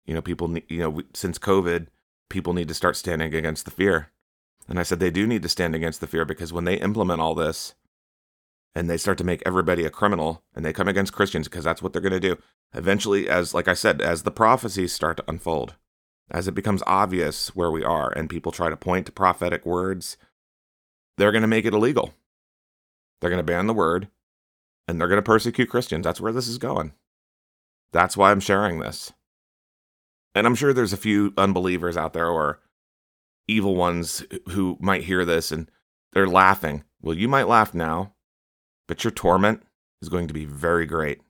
[0.05, 1.87] you know, people, you know, since COVID,
[2.29, 4.11] people need to start standing against the fear
[4.67, 7.21] and I said they do need to stand against the fear because when they implement
[7.21, 7.73] all this
[8.75, 11.81] and they start to make everybody a criminal and they come against Christians because that's
[11.81, 12.37] what they're going to do.
[12.73, 15.75] Eventually, as like I said, as the prophecies start to unfold,
[16.31, 20.17] as it becomes obvious where we are and people try to point to prophetic words,
[21.17, 22.13] they're going to make it illegal.
[23.19, 24.09] They're going to ban the word
[24.87, 26.03] and they're going to persecute Christians.
[26.03, 26.93] That's where this is going.
[27.91, 29.13] That's why I'm sharing this.
[30.35, 32.59] And I'm sure there's a few unbelievers out there or
[33.47, 35.69] evil ones who might hear this and
[36.13, 36.83] they're laughing.
[37.01, 38.13] Well, you might laugh now,
[38.87, 39.63] but your torment
[40.01, 41.21] is going to be very great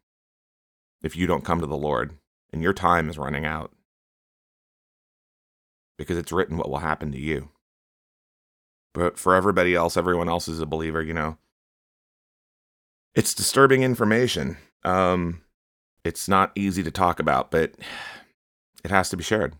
[1.01, 2.17] if you don't come to the Lord
[2.51, 3.71] and your time is running out.
[5.97, 7.49] Because it's written what will happen to you.
[8.93, 11.37] But for everybody else, everyone else is a believer, you know.
[13.15, 14.57] It's disturbing information.
[14.83, 15.41] Um,
[16.03, 17.73] it's not easy to talk about, but
[18.83, 19.55] it has to be shared.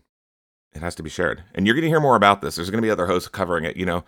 [0.72, 1.42] It has to be shared.
[1.54, 2.56] And you're going to hear more about this.
[2.56, 4.04] There's going to be other hosts covering it, you know.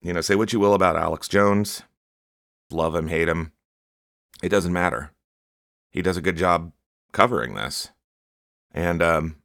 [0.00, 1.82] You know, say what you will about Alex Jones.
[2.70, 3.52] Love him, hate him.
[4.42, 5.12] It doesn't matter.
[5.90, 6.72] He does a good job
[7.12, 7.90] covering this.
[8.72, 9.36] And um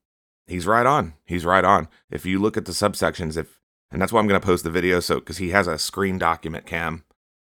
[0.45, 1.13] he's right on.
[1.25, 1.87] He's right on.
[2.11, 3.59] If you look at the subsections if
[3.93, 6.17] and that's why I'm going to post the video so cuz he has a screen
[6.17, 7.05] document cam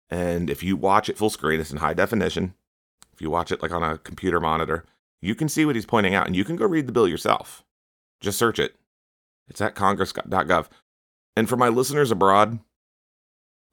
[0.09, 2.55] and if you watch it full screen it's in high definition.
[3.13, 4.83] If you watch it like on a computer monitor,
[5.21, 7.63] you can see what he's pointing out and you can go read the bill yourself.
[8.19, 8.75] Just search it.
[9.47, 10.67] It's at congress.gov.
[11.35, 12.59] And for my listeners abroad,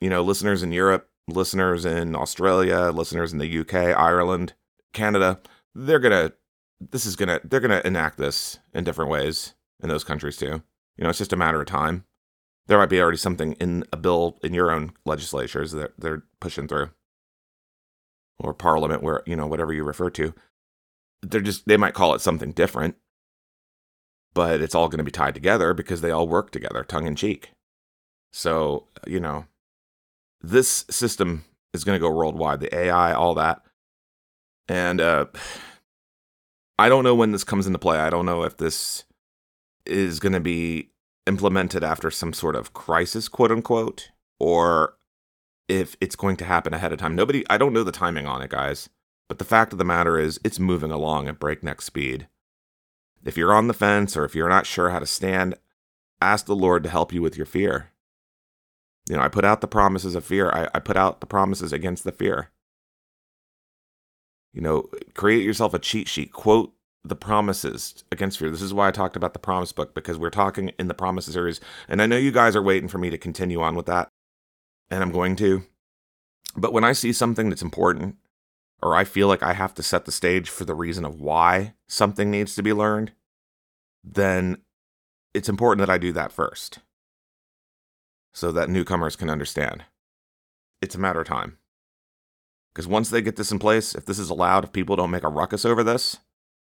[0.00, 4.54] you know, listeners in Europe, listeners in Australia, listeners in the UK, Ireland,
[4.92, 5.40] Canada,
[5.74, 6.34] they're going to
[6.80, 10.36] this is going to they're going to enact this in different ways in those countries
[10.36, 10.62] too.
[10.96, 12.04] You know, it's just a matter of time.
[12.68, 16.68] There might be already something in a bill in your own legislatures that they're pushing
[16.68, 16.90] through
[18.38, 20.34] or parliament where, you know, whatever you refer to.
[21.22, 22.96] They're just they might call it something different
[24.38, 27.16] but it's all going to be tied together because they all work together, tongue in
[27.16, 27.50] cheek.
[28.32, 29.46] So, you know,
[30.40, 33.62] this system is going to go worldwide, the AI, all that.
[34.68, 35.26] And uh,
[36.78, 37.98] I don't know when this comes into play.
[37.98, 39.02] I don't know if this
[39.84, 40.90] is going to be
[41.28, 44.10] implemented after some sort of crisis, quote unquote,
[44.40, 44.96] or
[45.68, 47.14] if it's going to happen ahead of time.
[47.14, 48.88] Nobody, I don't know the timing on it, guys.
[49.28, 52.28] But the fact of the matter is, it's moving along at breakneck speed.
[53.24, 55.54] If you're on the fence or if you're not sure how to stand,
[56.22, 57.90] ask the Lord to help you with your fear.
[59.08, 61.72] You know, I put out the promises of fear, I, I put out the promises
[61.72, 62.50] against the fear.
[64.54, 66.72] You know, create yourself a cheat sheet, quote
[67.04, 68.50] the promises against fear.
[68.50, 71.34] This is why I talked about the promise book because we're talking in the promises
[71.34, 71.60] series.
[71.88, 74.08] And I know you guys are waiting for me to continue on with that,
[74.90, 75.62] and I'm going to.
[76.56, 78.16] But when I see something that's important,
[78.82, 81.74] or I feel like I have to set the stage for the reason of why
[81.88, 83.12] something needs to be learned,
[84.04, 84.58] then
[85.34, 86.80] it's important that I do that first
[88.32, 89.84] so that newcomers can understand.
[90.80, 91.58] It's a matter of time.
[92.72, 95.24] Because once they get this in place, if this is allowed, if people don't make
[95.24, 96.18] a ruckus over this,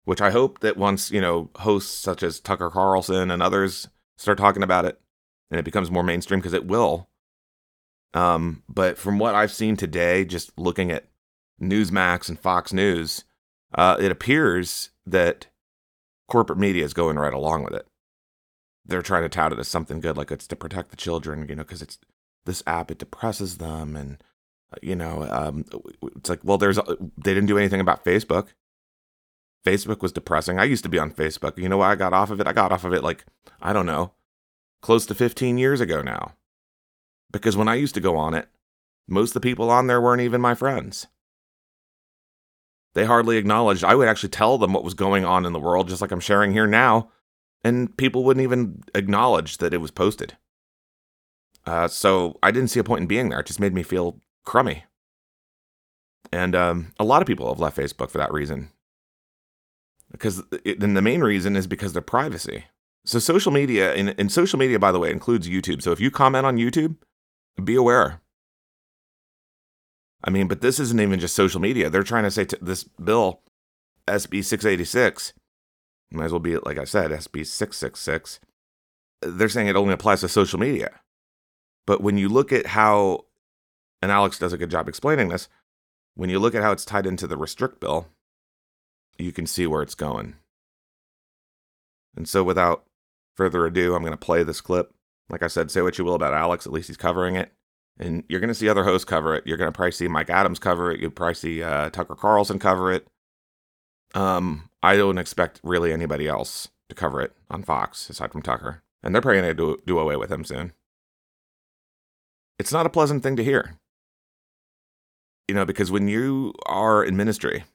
[0.06, 3.88] which I hope that once, you know, hosts such as Tucker Carlson and others
[4.18, 5.00] start talking about it
[5.52, 7.08] and it becomes more mainstream, because it will.
[8.14, 11.06] Um, but from what I've seen today, just looking at
[11.62, 13.26] Newsmax and Fox News,
[13.76, 15.48] uh, it appears that
[16.28, 17.86] corporate media is going right along with it.
[18.86, 21.56] They're trying to tout it as something good, like it's to protect the children, you
[21.56, 22.00] know, because it's
[22.46, 24.18] this app it depresses them and
[24.72, 25.66] uh, you know um,
[26.16, 26.78] it's like well there's
[27.18, 28.48] they didn't do anything about facebook
[29.66, 30.60] facebook was depressing.
[30.60, 31.58] I used to be on facebook.
[31.58, 32.48] You know why i got off of it?
[32.48, 33.26] I got off of it like
[33.62, 34.14] i don't know
[34.82, 36.36] close to 15 years ago now.
[37.32, 38.48] Because when i used to go on it
[39.08, 41.08] most of the people on there weren't even my friends.
[42.94, 43.84] They hardly acknowledged.
[43.84, 46.20] I would actually tell them what was going on in the world just like i'm
[46.20, 47.10] sharing here now
[47.66, 50.38] and people wouldn't even acknowledge that it was posted.
[51.66, 53.40] Uh, so I didn't see a point in being there.
[53.40, 54.84] It just made me feel crummy.
[56.32, 58.70] And um, a lot of people have left Facebook for that reason.
[60.16, 60.42] Because
[60.78, 62.66] then the main reason is because of privacy.
[63.06, 65.82] So social media, and, and social media, by the way, includes YouTube.
[65.82, 66.96] So if you comment on YouTube,
[67.62, 68.22] be aware.
[70.24, 71.90] I mean, but this isn't even just social media.
[71.90, 73.42] They're trying to say this bill,
[74.08, 75.34] SB 686,
[76.12, 78.40] might as well be, like I said, SB 666.
[79.22, 81.02] They're saying it only applies to social media.
[81.86, 83.26] But when you look at how,
[84.02, 85.50] and Alex does a good job explaining this,
[86.16, 88.08] when you look at how it's tied into the restrict bill,
[89.18, 90.36] you can see where it's going.
[92.16, 92.86] And so without
[93.36, 94.94] further ado, I'm going to play this clip.
[95.30, 97.52] Like I said, say what you will about Alex, at least he's covering it.
[97.98, 99.48] And you're going to see other hosts cover it.
[99.48, 101.00] You're going to probably see Mike Adams cover it.
[101.00, 103.08] You'll probably see uh, Tucker Carlson cover it.
[104.14, 108.84] Um, I don't expect really anybody else to cover it on Fox aside from Tucker.
[109.02, 110.74] And they're probably going to do, do away with him soon.
[112.60, 113.78] It's not a pleasant thing to hear.
[115.48, 117.66] You know, because when you are in ministry,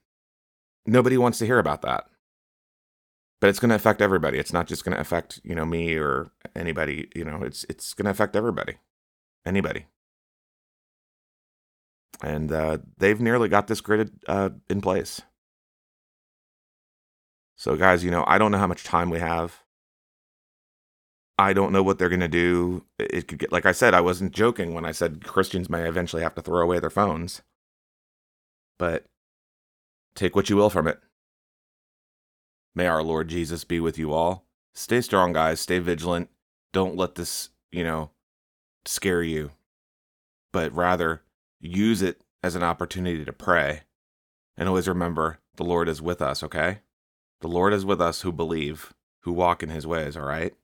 [0.86, 2.06] nobody wants to hear about that.
[3.40, 4.38] But it's going to affect everybody.
[4.38, 7.94] It's not just going to affect, you know, me or anybody, you know, it's it's
[7.94, 8.76] going to affect everybody.
[9.46, 9.86] Anybody.
[12.22, 15.22] And uh, they've nearly got this grid uh, in place.
[17.56, 19.62] So, guys, you know, I don't know how much time we have.
[21.38, 22.84] I don't know what they're going to do.
[22.98, 26.22] It could get, like I said, I wasn't joking when I said Christians may eventually
[26.22, 27.40] have to throw away their phones.
[28.78, 29.06] But
[30.14, 31.00] take what you will from it.
[32.74, 34.46] May our Lord Jesus be with you all.
[34.74, 35.60] Stay strong, guys.
[35.60, 36.30] Stay vigilant.
[36.72, 38.10] Don't let this, you know,
[38.84, 39.50] scare you,
[40.52, 41.22] but rather
[41.60, 43.82] use it as an opportunity to pray.
[44.56, 46.80] And always remember the Lord is with us, okay?
[47.40, 50.54] The Lord is with us who believe, who walk in his ways, all right?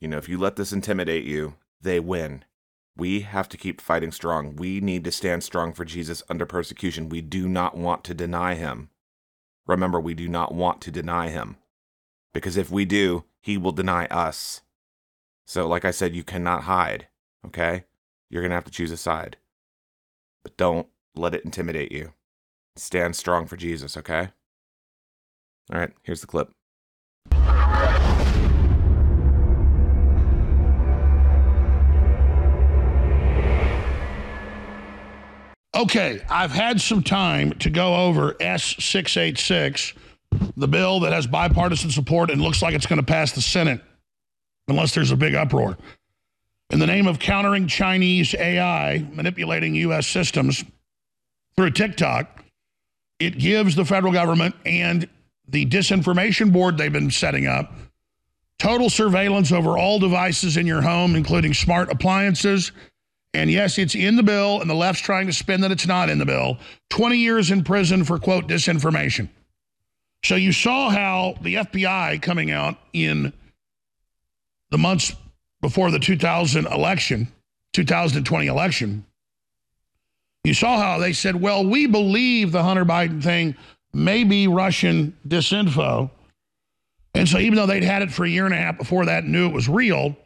[0.00, 2.44] You know, if you let this intimidate you, they win.
[2.96, 4.56] We have to keep fighting strong.
[4.56, 7.08] We need to stand strong for Jesus under persecution.
[7.08, 8.90] We do not want to deny him.
[9.66, 11.56] Remember, we do not want to deny him.
[12.34, 14.62] Because if we do, he will deny us.
[15.46, 17.08] So, like I said, you cannot hide,
[17.46, 17.84] okay?
[18.30, 19.36] You're going to have to choose a side.
[20.42, 22.12] But don't let it intimidate you.
[22.76, 24.30] Stand strong for Jesus, okay?
[25.72, 26.52] All right, here's the clip.
[35.82, 39.94] Okay, I've had some time to go over S686,
[40.56, 43.80] the bill that has bipartisan support and looks like it's going to pass the Senate
[44.68, 45.76] unless there's a big uproar.
[46.70, 50.06] In the name of countering Chinese AI manipulating U.S.
[50.06, 50.64] systems
[51.56, 52.44] through TikTok,
[53.18, 55.08] it gives the federal government and
[55.48, 57.74] the disinformation board they've been setting up
[58.60, 62.70] total surveillance over all devices in your home, including smart appliances
[63.34, 66.10] and yes, it's in the bill, and the left's trying to spin that it's not
[66.10, 66.58] in the bill.
[66.90, 69.28] 20 years in prison for, quote, disinformation.
[70.24, 73.32] So you saw how the FBI coming out in
[74.70, 75.14] the months
[75.60, 77.28] before the 2000 election,
[77.72, 79.04] 2020 election,
[80.44, 83.56] you saw how they said, well, we believe the Hunter Biden thing
[83.92, 86.10] may be Russian disinfo.
[87.14, 89.24] And so even though they'd had it for a year and a half before that
[89.24, 90.16] and knew it was real,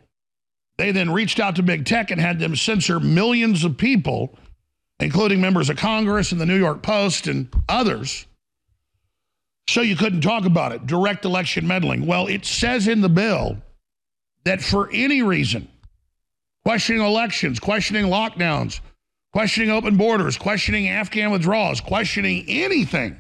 [0.79, 4.39] they then reached out to big tech and had them censor millions of people,
[5.01, 8.27] including members of Congress and the New York Post and others.
[9.69, 10.87] So you couldn't talk about it.
[10.87, 12.07] Direct election meddling.
[12.07, 13.57] Well, it says in the bill
[14.45, 15.69] that for any reason,
[16.65, 18.81] questioning elections, questioning lockdowns,
[19.33, 23.19] questioning open borders, questioning Afghan withdrawals, questioning anything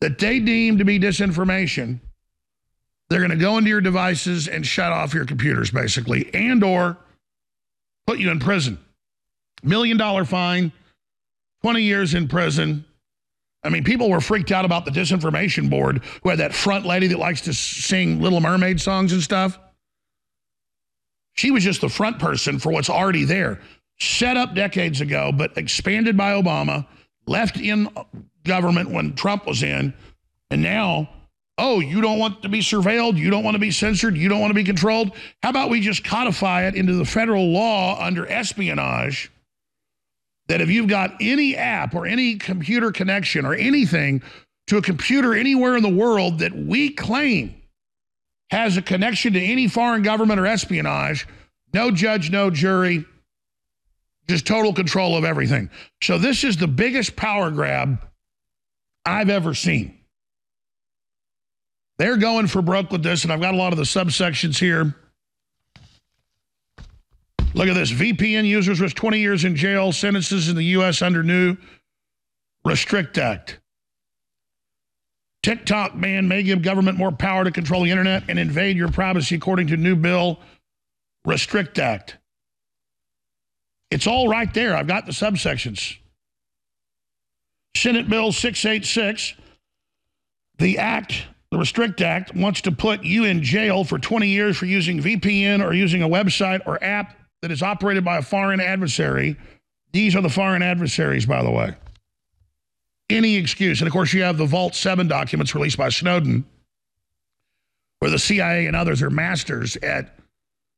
[0.00, 2.00] that they deem to be disinformation
[3.10, 6.96] they're going to go into your devices and shut off your computers, basically, and or
[8.06, 8.78] put you in prison.
[9.64, 10.72] Million dollar fine,
[11.62, 12.84] 20 years in prison.
[13.64, 17.08] I mean, people were freaked out about the disinformation board who had that front lady
[17.08, 19.58] that likes to sing Little Mermaid songs and stuff.
[21.34, 23.60] She was just the front person for what's already there.
[23.98, 26.86] Set up decades ago, but expanded by Obama,
[27.26, 27.88] left in
[28.44, 29.92] government when Trump was in,
[30.50, 31.10] and now
[31.62, 33.18] Oh, you don't want to be surveilled.
[33.18, 34.16] You don't want to be censored.
[34.16, 35.12] You don't want to be controlled.
[35.42, 39.30] How about we just codify it into the federal law under espionage
[40.48, 44.22] that if you've got any app or any computer connection or anything
[44.68, 47.54] to a computer anywhere in the world that we claim
[48.50, 51.28] has a connection to any foreign government or espionage,
[51.74, 53.04] no judge, no jury,
[54.30, 55.68] just total control of everything.
[56.02, 58.00] So this is the biggest power grab
[59.04, 59.99] I've ever seen.
[62.00, 64.94] They're going for broke with this, and I've got a lot of the subsections here.
[67.52, 67.92] Look at this.
[67.92, 71.02] VPN users risk 20 years in jail, sentences in the U.S.
[71.02, 71.58] under new
[72.64, 73.60] Restrict Act.
[75.42, 79.34] TikTok ban may give government more power to control the internet and invade your privacy,
[79.34, 80.40] according to new bill
[81.26, 82.16] Restrict Act.
[83.90, 84.74] It's all right there.
[84.74, 85.98] I've got the subsections.
[87.76, 89.34] Senate Bill 686,
[90.56, 94.66] the act, the Restrict Act, wants to put you in jail for 20 years for
[94.66, 99.36] using VPN or using a website or app that is operated by a foreign adversary.
[99.92, 101.74] These are the foreign adversaries, by the way.
[103.08, 103.80] Any excuse.
[103.80, 106.44] And of course, you have the Vault 7 documents released by Snowden,
[107.98, 110.16] where the CIA and others are masters at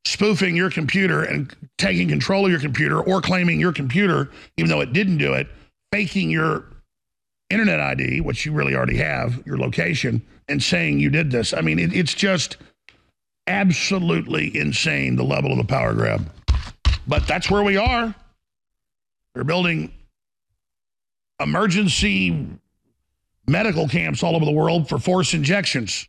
[0.06, 4.80] spoofing your computer and taking control of your computer or claiming your computer, even though
[4.80, 5.46] it didn't do it,
[5.92, 6.64] faking your
[7.52, 11.52] internet ID, which you really already have, your location, and saying you did this.
[11.52, 12.56] I mean, it, it's just
[13.46, 16.30] absolutely insane the level of the power grab.
[17.06, 18.14] But that's where we are.
[19.34, 19.92] They're building
[21.40, 22.46] emergency
[23.46, 26.08] medical camps all over the world for force injections.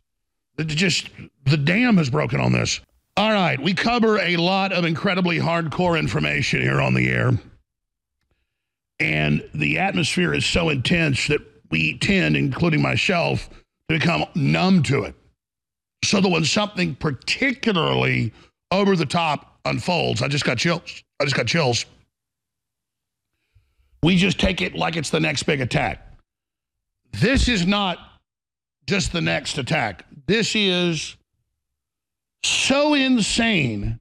[0.58, 1.10] Just
[1.44, 2.80] the dam has broken on this.
[3.16, 7.32] All right, we cover a lot of incredibly hardcore information here on the air.
[9.00, 11.40] And the atmosphere is so intense that
[11.70, 13.48] we tend, including myself,
[13.88, 15.14] to become numb to it.
[16.04, 18.32] So that when something particularly
[18.70, 21.02] over the top unfolds, I just got chills.
[21.20, 21.86] I just got chills.
[24.02, 26.06] We just take it like it's the next big attack.
[27.12, 27.98] This is not
[28.86, 30.04] just the next attack.
[30.26, 31.16] This is
[32.42, 33.98] so insane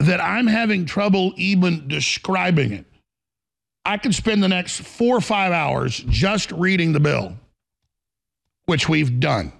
[0.00, 2.86] that I'm having trouble even describing it.
[3.84, 7.36] I could spend the next four or five hours just reading the bill,
[8.66, 9.52] which we've done.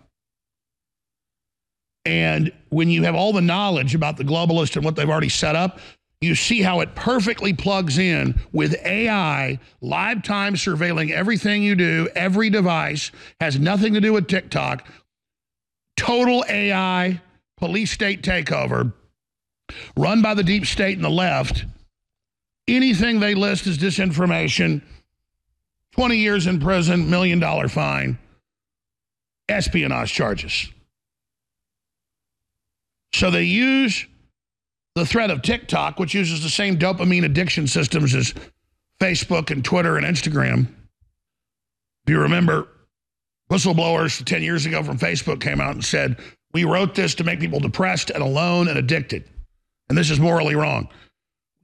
[2.04, 5.56] And when you have all the knowledge about the globalists and what they've already set
[5.56, 5.78] up,
[6.20, 12.08] you see how it perfectly plugs in with AI, live time surveilling everything you do,
[12.14, 13.10] every device,
[13.40, 14.86] has nothing to do with TikTok.
[15.96, 17.20] Total AI,
[17.56, 18.92] police state takeover,
[19.96, 21.64] run by the deep state and the left.
[22.68, 24.82] Anything they list as disinformation,
[25.92, 28.18] 20 years in prison, million dollar fine,
[29.48, 30.68] espionage charges.
[33.14, 34.06] So they use
[34.94, 38.34] the threat of TikTok, which uses the same dopamine addiction systems as
[39.00, 40.66] Facebook and Twitter and Instagram.
[42.04, 42.68] If you remember,
[43.50, 46.18] whistleblowers 10 years ago from Facebook came out and said,
[46.52, 49.28] We wrote this to make people depressed and alone and addicted.
[49.88, 50.88] And this is morally wrong.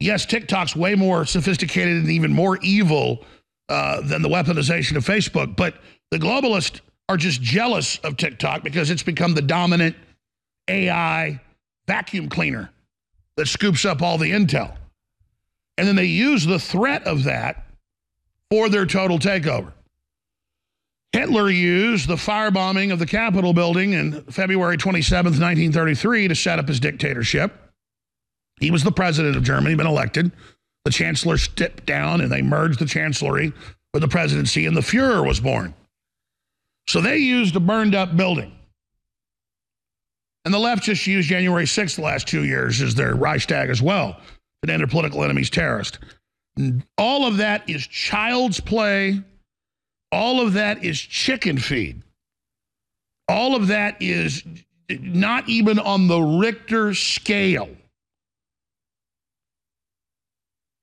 [0.00, 3.24] Yes, TikTok's way more sophisticated and even more evil
[3.68, 5.74] uh, than the weaponization of Facebook, but
[6.10, 9.96] the globalists are just jealous of TikTok because it's become the dominant
[10.68, 11.40] AI
[11.86, 12.70] vacuum cleaner
[13.36, 14.76] that scoops up all the intel.
[15.76, 17.64] And then they use the threat of that
[18.50, 19.72] for their total takeover.
[21.12, 26.68] Hitler used the firebombing of the Capitol building in February 27, 1933, to set up
[26.68, 27.67] his dictatorship.
[28.60, 30.32] He was the president of Germany, been elected.
[30.84, 33.52] The chancellor stepped down and they merged the chancellery
[33.92, 35.74] with the presidency, and the Fuhrer was born.
[36.88, 38.58] So they used a burned up building
[40.48, 43.82] and the left just used January 6th the last two years as their Reichstag as
[43.82, 44.18] well
[44.64, 45.98] to end their political enemies terrorist.
[46.96, 49.22] All of that is child's play.
[50.10, 52.02] All of that is chicken feed.
[53.28, 54.42] All of that is
[54.88, 57.68] not even on the Richter scale.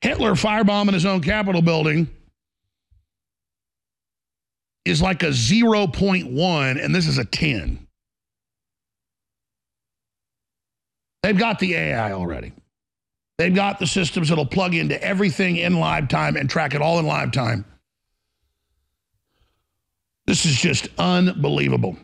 [0.05, 2.07] Hitler firebombing his own Capitol building
[4.85, 7.87] is like a 0.1, and this is a 10.
[11.23, 12.53] They've got the AI already.
[13.39, 16.99] They've got the systems that'll plug into everything in live time and track it all
[16.99, 17.65] in live time.
[20.27, 21.97] This is just unbelievable.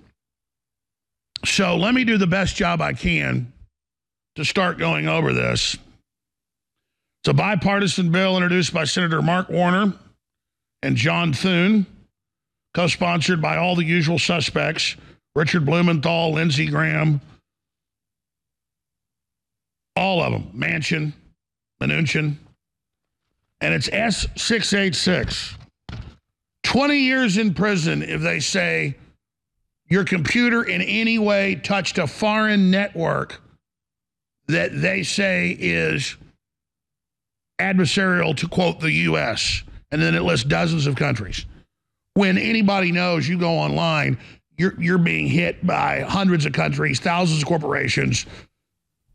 [1.46, 3.54] So let me do the best job I can
[4.38, 5.78] to start going over this.
[7.22, 9.94] It's a bipartisan bill introduced by Senator Mark Warner
[10.82, 11.86] and John Thune,
[12.74, 14.96] co sponsored by all the usual suspects
[15.36, 17.22] Richard Blumenthal, Lindsey Graham,
[19.96, 21.14] all of them, Manchin,
[21.80, 22.38] Mnuchin,
[23.62, 25.58] and it's S686.
[26.64, 28.96] 20 years in prison if they say
[29.88, 33.42] your computer in any way touched a foreign network
[34.48, 36.18] that they say is
[37.60, 39.64] adversarial to quote the U.S.
[39.92, 41.46] And then it lists dozens of countries.
[42.14, 44.18] When anybody knows you go online,
[44.58, 48.26] you're, you're being hit by hundreds of countries, thousands of corporations.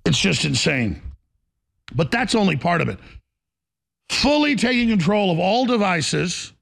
[0.05, 1.03] It's just insane.
[1.95, 2.99] But that's only part of it.
[4.11, 6.53] Fully taking control of all devices,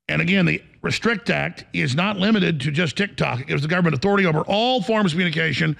[0.09, 3.41] And again, the Restrict Act is not limited to just TikTok.
[3.41, 5.77] It gives the government authority over all forms of communication,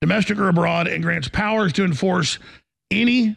[0.00, 2.38] domestic or abroad, and grants powers to enforce
[2.90, 3.34] any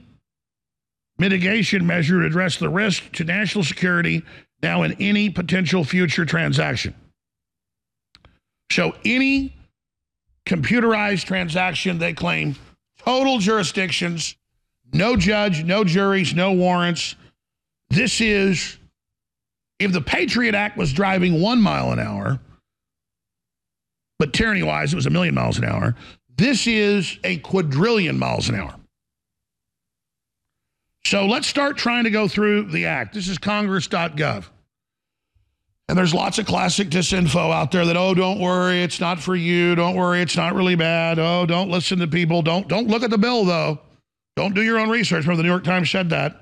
[1.18, 4.24] mitigation measure to address the risk to national security
[4.62, 6.94] now in any potential future transaction.
[8.72, 9.56] So any
[10.46, 12.56] computerized transaction, they claim
[13.00, 14.36] total jurisdictions,
[14.94, 17.16] no judge, no juries, no warrants.
[17.90, 18.78] This is,
[19.80, 22.40] if the Patriot Act was driving one mile an hour,
[24.20, 25.96] but tyranny wise, it was a million miles an hour,
[26.36, 28.77] this is a quadrillion miles an hour.
[31.08, 33.14] So let's start trying to go through the act.
[33.14, 34.44] This is congress.gov.
[35.88, 39.34] And there's lots of classic disinfo out there that, oh, don't worry, it's not for
[39.34, 39.74] you.
[39.74, 41.18] Don't worry, it's not really bad.
[41.18, 42.42] Oh, don't listen to people.
[42.42, 43.80] Don't don't look at the bill though.
[44.36, 45.24] Don't do your own research.
[45.24, 46.42] Remember, the New York Times said that.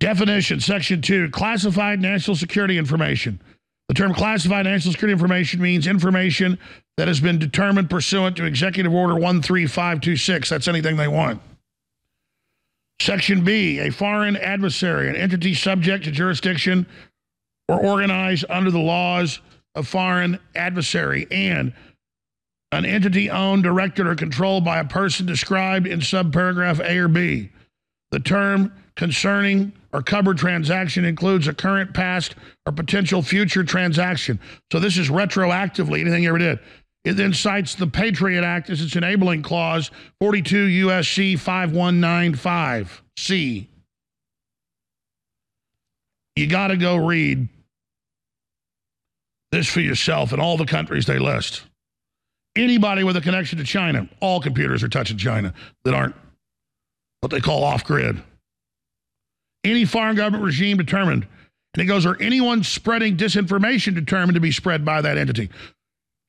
[0.00, 3.40] Definition, section two, classified national security information.
[3.86, 6.58] The term classified national security information means information
[6.96, 10.48] that has been determined pursuant to Executive Order 13526.
[10.48, 11.40] That's anything they want.
[13.00, 16.86] Section B, a foreign adversary, an entity subject to jurisdiction
[17.68, 19.40] or organized under the laws
[19.74, 21.72] of foreign adversary, and
[22.72, 27.50] an entity owned, directed, or controlled by a person described in subparagraph A or B.
[28.10, 32.34] The term concerning or covered transaction includes a current, past,
[32.66, 34.40] or potential future transaction.
[34.72, 36.58] So this is retroactively anything you ever did.
[37.04, 39.90] It then cites the Patriot Act as its enabling clause,
[40.20, 43.66] 42 USC 5195C.
[46.36, 47.48] You got to go read
[49.50, 51.62] this for yourself in all the countries they list.
[52.54, 56.14] Anybody with a connection to China, all computers are touching China that aren't
[57.20, 58.22] what they call off grid.
[59.64, 61.26] Any foreign government regime determined,
[61.74, 65.50] and it goes, or anyone spreading disinformation determined to be spread by that entity.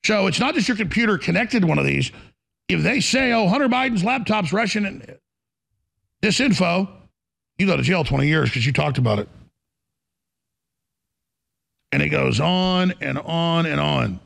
[0.04, 2.10] So it's not just your computer connected one of these.
[2.68, 5.18] If they say, oh, Hunter Biden's laptop's Russian and
[6.22, 6.88] this info,
[7.58, 9.28] you go to jail 20 years because you talked about it.
[11.92, 14.20] And it goes on and on and on.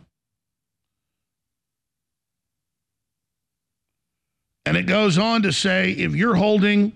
[4.66, 6.93] And it goes on to say if you're holding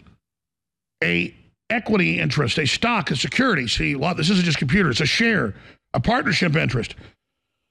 [1.02, 1.34] a
[1.70, 4.16] equity interest, a stock, a security, see, lot.
[4.16, 5.54] this isn't just computer, it's a share,
[5.94, 6.94] a partnership interest.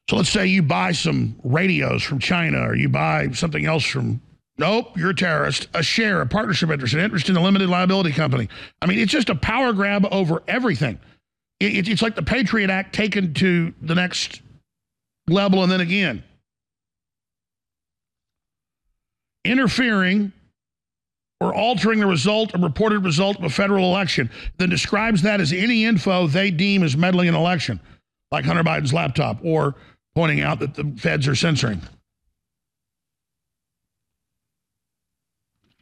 [0.10, 4.22] So let's say you buy some radios from China or you buy something else from,
[4.58, 8.14] nope, you're a terrorist, a share, a partnership interest, an interest in a limited liability
[8.14, 8.48] company.
[8.82, 11.00] I mean, it's just a power grab over everything.
[11.60, 14.42] It, it's like the Patriot Act taken to the next
[15.28, 16.24] level and then again.
[19.44, 20.32] Interfering
[21.42, 25.52] or altering the result or reported result of a federal election, then describes that as
[25.52, 27.80] any info they deem as meddling in election,
[28.32, 29.76] like Hunter Biden's laptop or
[30.18, 31.80] pointing out that the feds are censoring.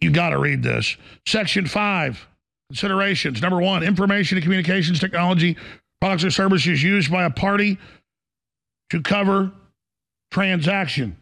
[0.01, 0.97] You got to read this.
[1.25, 2.27] Section 5,
[2.69, 3.41] considerations.
[3.41, 5.55] Number one, information and communications technology,
[6.01, 7.77] products or services used by a party
[8.89, 9.53] to cover
[10.31, 11.15] transaction.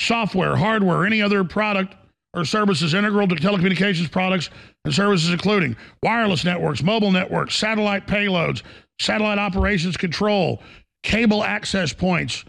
[0.00, 1.96] Software, hardware, any other product
[2.32, 4.50] or services integral to telecommunications products
[4.84, 8.62] and services, including wireless networks, mobile networks, satellite payloads,
[9.00, 10.62] satellite operations control,
[11.02, 12.44] cable access points,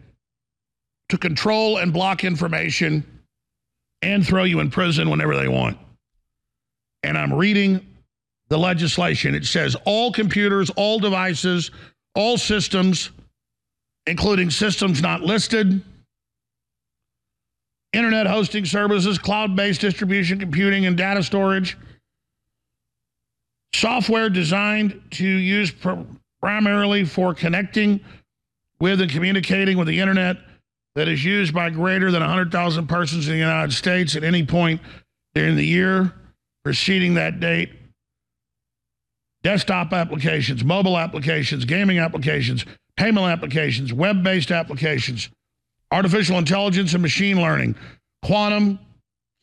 [1.08, 3.04] to control and block information
[4.02, 5.78] and throw you in prison whenever they want.
[7.02, 7.84] And I'm reading
[8.48, 9.34] the legislation.
[9.34, 11.70] It says all computers, all devices,
[12.14, 13.10] all systems,
[14.06, 15.82] including systems not listed,
[17.92, 21.76] internet hosting services, cloud based distribution, computing, and data storage,
[23.74, 25.92] software designed to use pr
[26.40, 28.00] primarily for connecting
[28.80, 30.36] with and communicating with the internet
[30.98, 34.80] that is used by greater than 100,000 persons in the United States at any point
[35.32, 36.12] during the year
[36.64, 37.70] preceding that date.
[39.44, 42.64] Desktop applications, mobile applications, gaming applications,
[42.96, 45.28] payment applications, web based applications,
[45.92, 47.76] artificial intelligence and machine learning,
[48.24, 48.76] quantum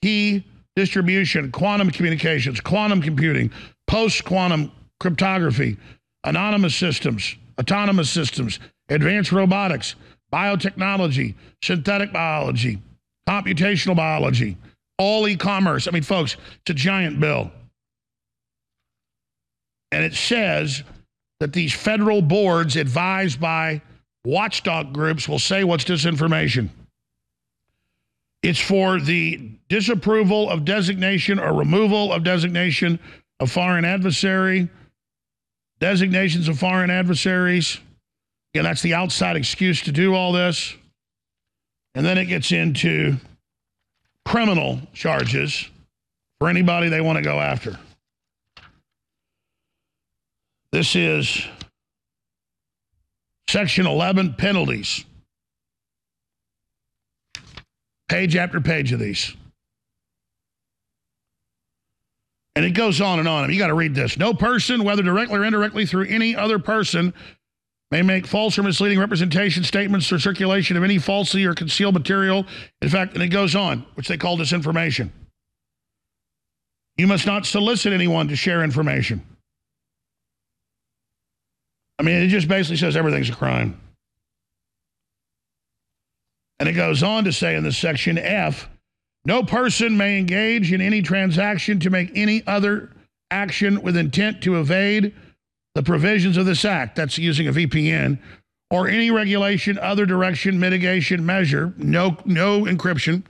[0.02, 0.44] key
[0.76, 3.50] distribution, quantum communications, quantum computing,
[3.88, 5.78] post quantum cryptography,
[6.26, 9.96] anonymous systems, autonomous systems, advanced robotics,
[10.34, 12.82] biotechnology, synthetic biology,
[13.28, 14.58] computational biology,
[14.98, 15.88] all e commerce.
[15.88, 17.52] I mean, folks, it's a giant bill.
[19.92, 20.84] And it says
[21.40, 23.82] that these federal boards advised by
[24.26, 26.70] watchdog groups will say what's disinformation.
[28.42, 33.00] It's for the disapproval of designation or removal of designation
[33.40, 34.70] of foreign adversary,
[35.80, 37.80] designations of foreign adversaries.
[38.56, 40.74] Again, that's the outside excuse to do all this.
[41.94, 43.18] And then it gets into
[44.24, 45.70] criminal charges
[46.40, 47.78] for anybody they want to go after.
[50.72, 51.46] This is
[53.50, 55.04] Section 11 penalties.
[58.08, 59.36] Page after page of these.
[62.56, 63.52] And it goes on and on.
[63.52, 64.18] You got to read this.
[64.18, 67.14] No person, whether directly or indirectly through any other person,
[67.92, 72.46] may make false or misleading representation, statements, or circulation of any falsely or concealed material.
[72.82, 75.10] In fact, and it goes on, which they call disinformation.
[76.98, 79.22] You must not solicit anyone to share information.
[82.00, 83.80] I mean, it just basically says everything's a crime.
[86.60, 88.70] And it goes on to say in the section F
[89.26, 92.92] no person may engage in any transaction to make any other
[93.32, 95.14] action with intent to evade
[95.76, 96.96] the provisions of this act.
[96.96, 98.18] That's using a VPN
[98.72, 103.24] or any regulation, other direction, mitigation measure, no, no encryption,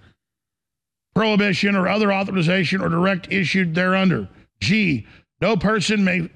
[1.13, 4.29] prohibition, or other authorization or direct issued thereunder.
[4.61, 5.05] G,
[5.41, 6.29] no person may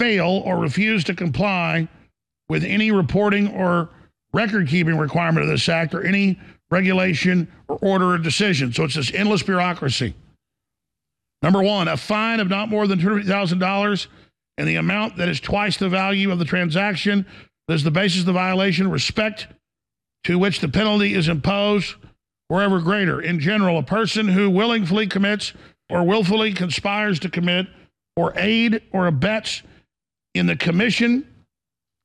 [0.00, 1.88] fail or refuse to comply
[2.48, 3.90] with any reporting or
[4.32, 6.40] record keeping requirement of this act or any
[6.70, 8.72] regulation or order or decision.
[8.72, 10.14] So it's this endless bureaucracy.
[11.42, 14.06] Number one, a fine of not more than $250,000
[14.56, 17.26] and the amount that is twice the value of the transaction
[17.68, 19.46] is the basis of the violation, respect
[20.24, 21.94] to which the penalty is imposed,
[22.48, 23.20] wherever greater.
[23.20, 25.52] In general, a person who willingly commits
[25.90, 27.66] or willfully conspires to commit
[28.16, 29.62] or aid or abets
[30.34, 31.26] in the commission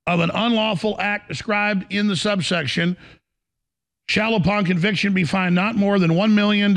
[0.07, 2.97] of an unlawful act described in the subsection
[4.07, 6.75] shall upon conviction be fined not more than $1 million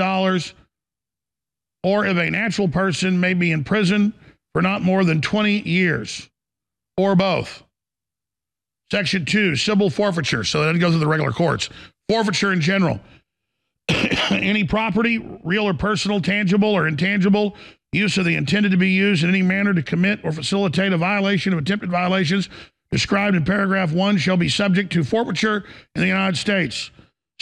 [1.82, 4.12] or if a natural person may be in prison
[4.52, 6.28] for not more than 20 years
[6.96, 7.62] or both.
[8.90, 10.44] Section 2, civil forfeiture.
[10.44, 11.70] So that doesn't go the regular courts.
[12.08, 13.00] Forfeiture in general.
[14.30, 17.56] any property, real or personal, tangible or intangible,
[17.92, 20.98] use of the intended to be used in any manner to commit or facilitate a
[20.98, 22.48] violation of attempted violations
[22.90, 26.90] described in paragraph 1 shall be subject to forfeiture in the United States.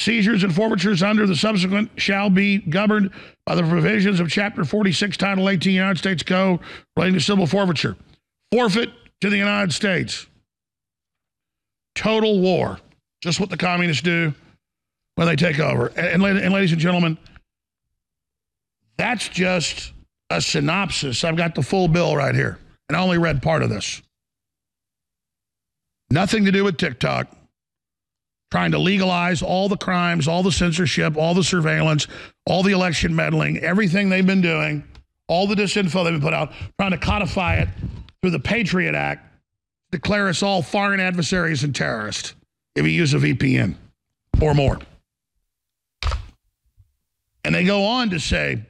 [0.01, 3.11] Seizures and forfeitures under the subsequent shall be governed
[3.44, 6.61] by the provisions of Chapter 46, Title 18 United States Code
[6.96, 7.96] relating to civil forfeiture.
[8.51, 8.88] Forfeit
[9.20, 10.26] to the United States.
[11.94, 12.78] Total war.
[13.20, 14.32] Just what the communists do
[15.16, 15.88] when they take over.
[15.88, 17.18] And, and, and ladies and gentlemen,
[18.96, 19.92] that's just
[20.30, 21.24] a synopsis.
[21.24, 24.01] I've got the full bill right here, and I only read part of this.
[26.11, 27.36] Nothing to do with TikTok
[28.51, 32.09] trying to legalize all the crimes, all the censorship, all the surveillance,
[32.46, 34.84] all the election meddling, everything they've been doing,
[35.28, 37.68] all the disinfo they've been put out, trying to codify it
[38.20, 39.24] through the Patriot Act,
[39.92, 42.34] declare us all foreign adversaries and terrorists
[42.74, 43.76] if you use a VPN
[44.40, 44.78] or more.
[47.44, 48.62] And they go on to say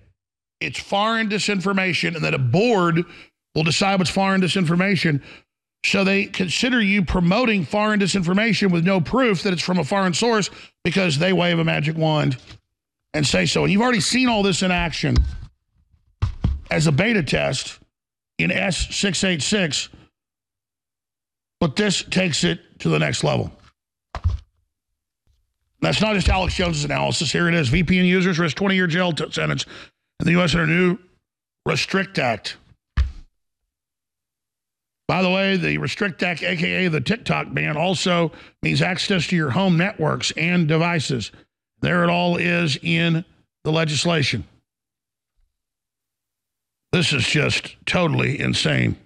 [0.61, 3.05] it's foreign disinformation and that a board
[3.55, 5.23] will decide what's foreign disinformation.
[5.85, 10.13] So they consider you promoting foreign disinformation with no proof that it's from a foreign
[10.13, 10.51] source
[10.85, 12.37] because they wave a magic wand
[13.15, 13.65] and say so.
[13.65, 15.17] And you've already seen all this in action
[16.71, 17.79] as a beta test
[18.39, 19.89] in S686,
[21.59, 23.51] but this takes it to the next level.
[25.81, 27.33] That's not just Alex Jones's analysis.
[27.33, 27.71] Here it is.
[27.71, 29.65] VPN users risk 20 year jail sentence
[30.21, 30.55] in the U.S.
[30.55, 30.99] under new
[31.65, 32.57] Restrict Act.
[35.11, 38.31] By the way, the Restrict Act, aka the TikTok ban, also
[38.63, 41.33] means access to your home networks and devices.
[41.81, 43.25] There it all is in
[43.65, 44.45] the legislation.
[46.93, 48.97] This is just totally insane.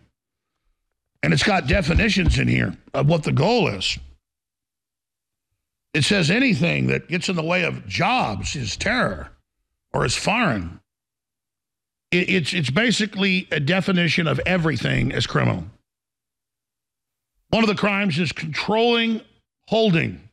[1.23, 3.99] And it's got definitions in here of what the goal is.
[5.95, 9.31] It says anything that gets in the way of jobs is terror
[9.95, 10.81] or is foreign.
[12.13, 15.65] It's, it's basically a definition of everything as criminal.
[17.55, 19.21] One of the crimes is controlling
[19.69, 20.29] holding.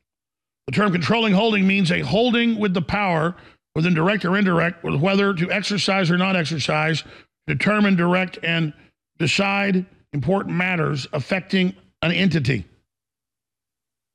[0.65, 3.35] The term controlling holding means a holding with the power,
[3.75, 7.03] within direct or indirect, whether to exercise or not exercise,
[7.45, 8.73] determine, direct, and
[9.19, 12.65] decide important matters affecting an entity.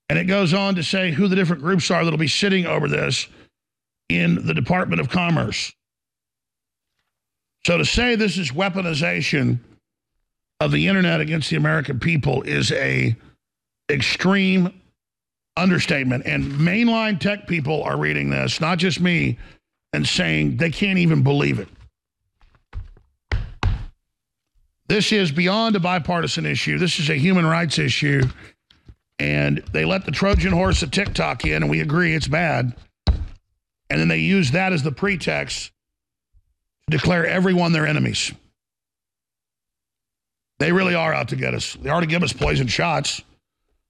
[0.09, 2.89] And it goes on to say who the different groups are that'll be sitting over
[2.89, 3.29] this
[4.09, 5.73] in the Department of Commerce.
[7.65, 9.61] So to say this is weaponization
[10.61, 13.17] of the internet against the American people is a
[13.91, 14.81] extreme
[15.57, 16.27] understatement.
[16.27, 19.39] And mainline tech people are reading this, not just me,
[19.93, 21.69] and saying they can't even believe it.
[24.89, 26.79] This is beyond a bipartisan issue.
[26.79, 28.23] This is a human rights issue
[29.19, 32.75] and they let the Trojan horse of TikTok in, and we agree it's bad.
[33.07, 35.71] And then they use that as the pretext
[36.91, 38.33] to declare everyone their enemies.
[40.59, 41.75] They really are out to get us.
[41.75, 43.23] They already give us poison shots.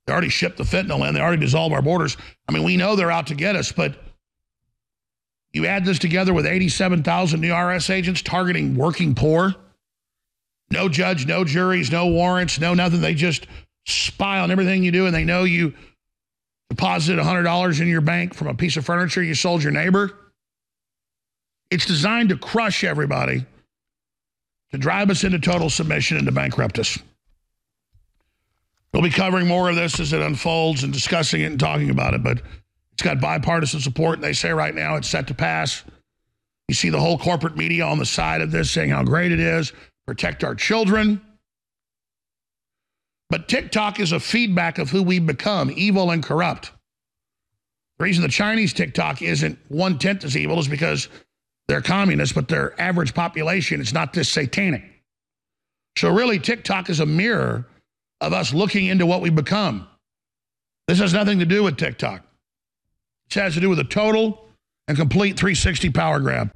[0.07, 1.15] They already shipped the fentanyl in.
[1.15, 2.17] They already dissolved our borders.
[2.49, 3.97] I mean, we know they're out to get us, but
[5.53, 9.55] you add this together with 87,000 new IRS agents targeting working poor.
[10.71, 13.01] No judge, no juries, no warrants, no nothing.
[13.01, 13.47] They just
[13.87, 15.75] spy on everything you do and they know you
[16.71, 20.13] deposited $100 in your bank from a piece of furniture you sold your neighbor.
[21.71, 23.47] It's designed to crush everybody,
[24.77, 26.99] to drive us into total submission and to bankrupt us.
[28.93, 32.15] We'll be covering more of this as it unfolds and discussing it and talking about
[32.15, 32.43] it, but
[32.93, 34.17] it's got bipartisan support.
[34.17, 35.83] And they say right now it's set to pass.
[36.69, 39.41] You see the whole corporate media on the side of this saying how great it
[39.41, 39.73] is,
[40.07, 41.21] protect our children.
[43.31, 46.71] But TikTok is a feedback of who we've become, evil and corrupt.
[47.99, 51.09] The reason the Chinese TikTok isn't one tenth as evil is because
[51.69, 54.85] they're communists, but their average population is not this satanic.
[55.99, 57.67] So, really, TikTok is a mirror
[58.21, 59.89] of us looking into what we've become.
[60.87, 62.23] This has nothing to do with TikTok,
[63.31, 64.45] it has to do with a total
[64.89, 66.53] and complete 360 power grab.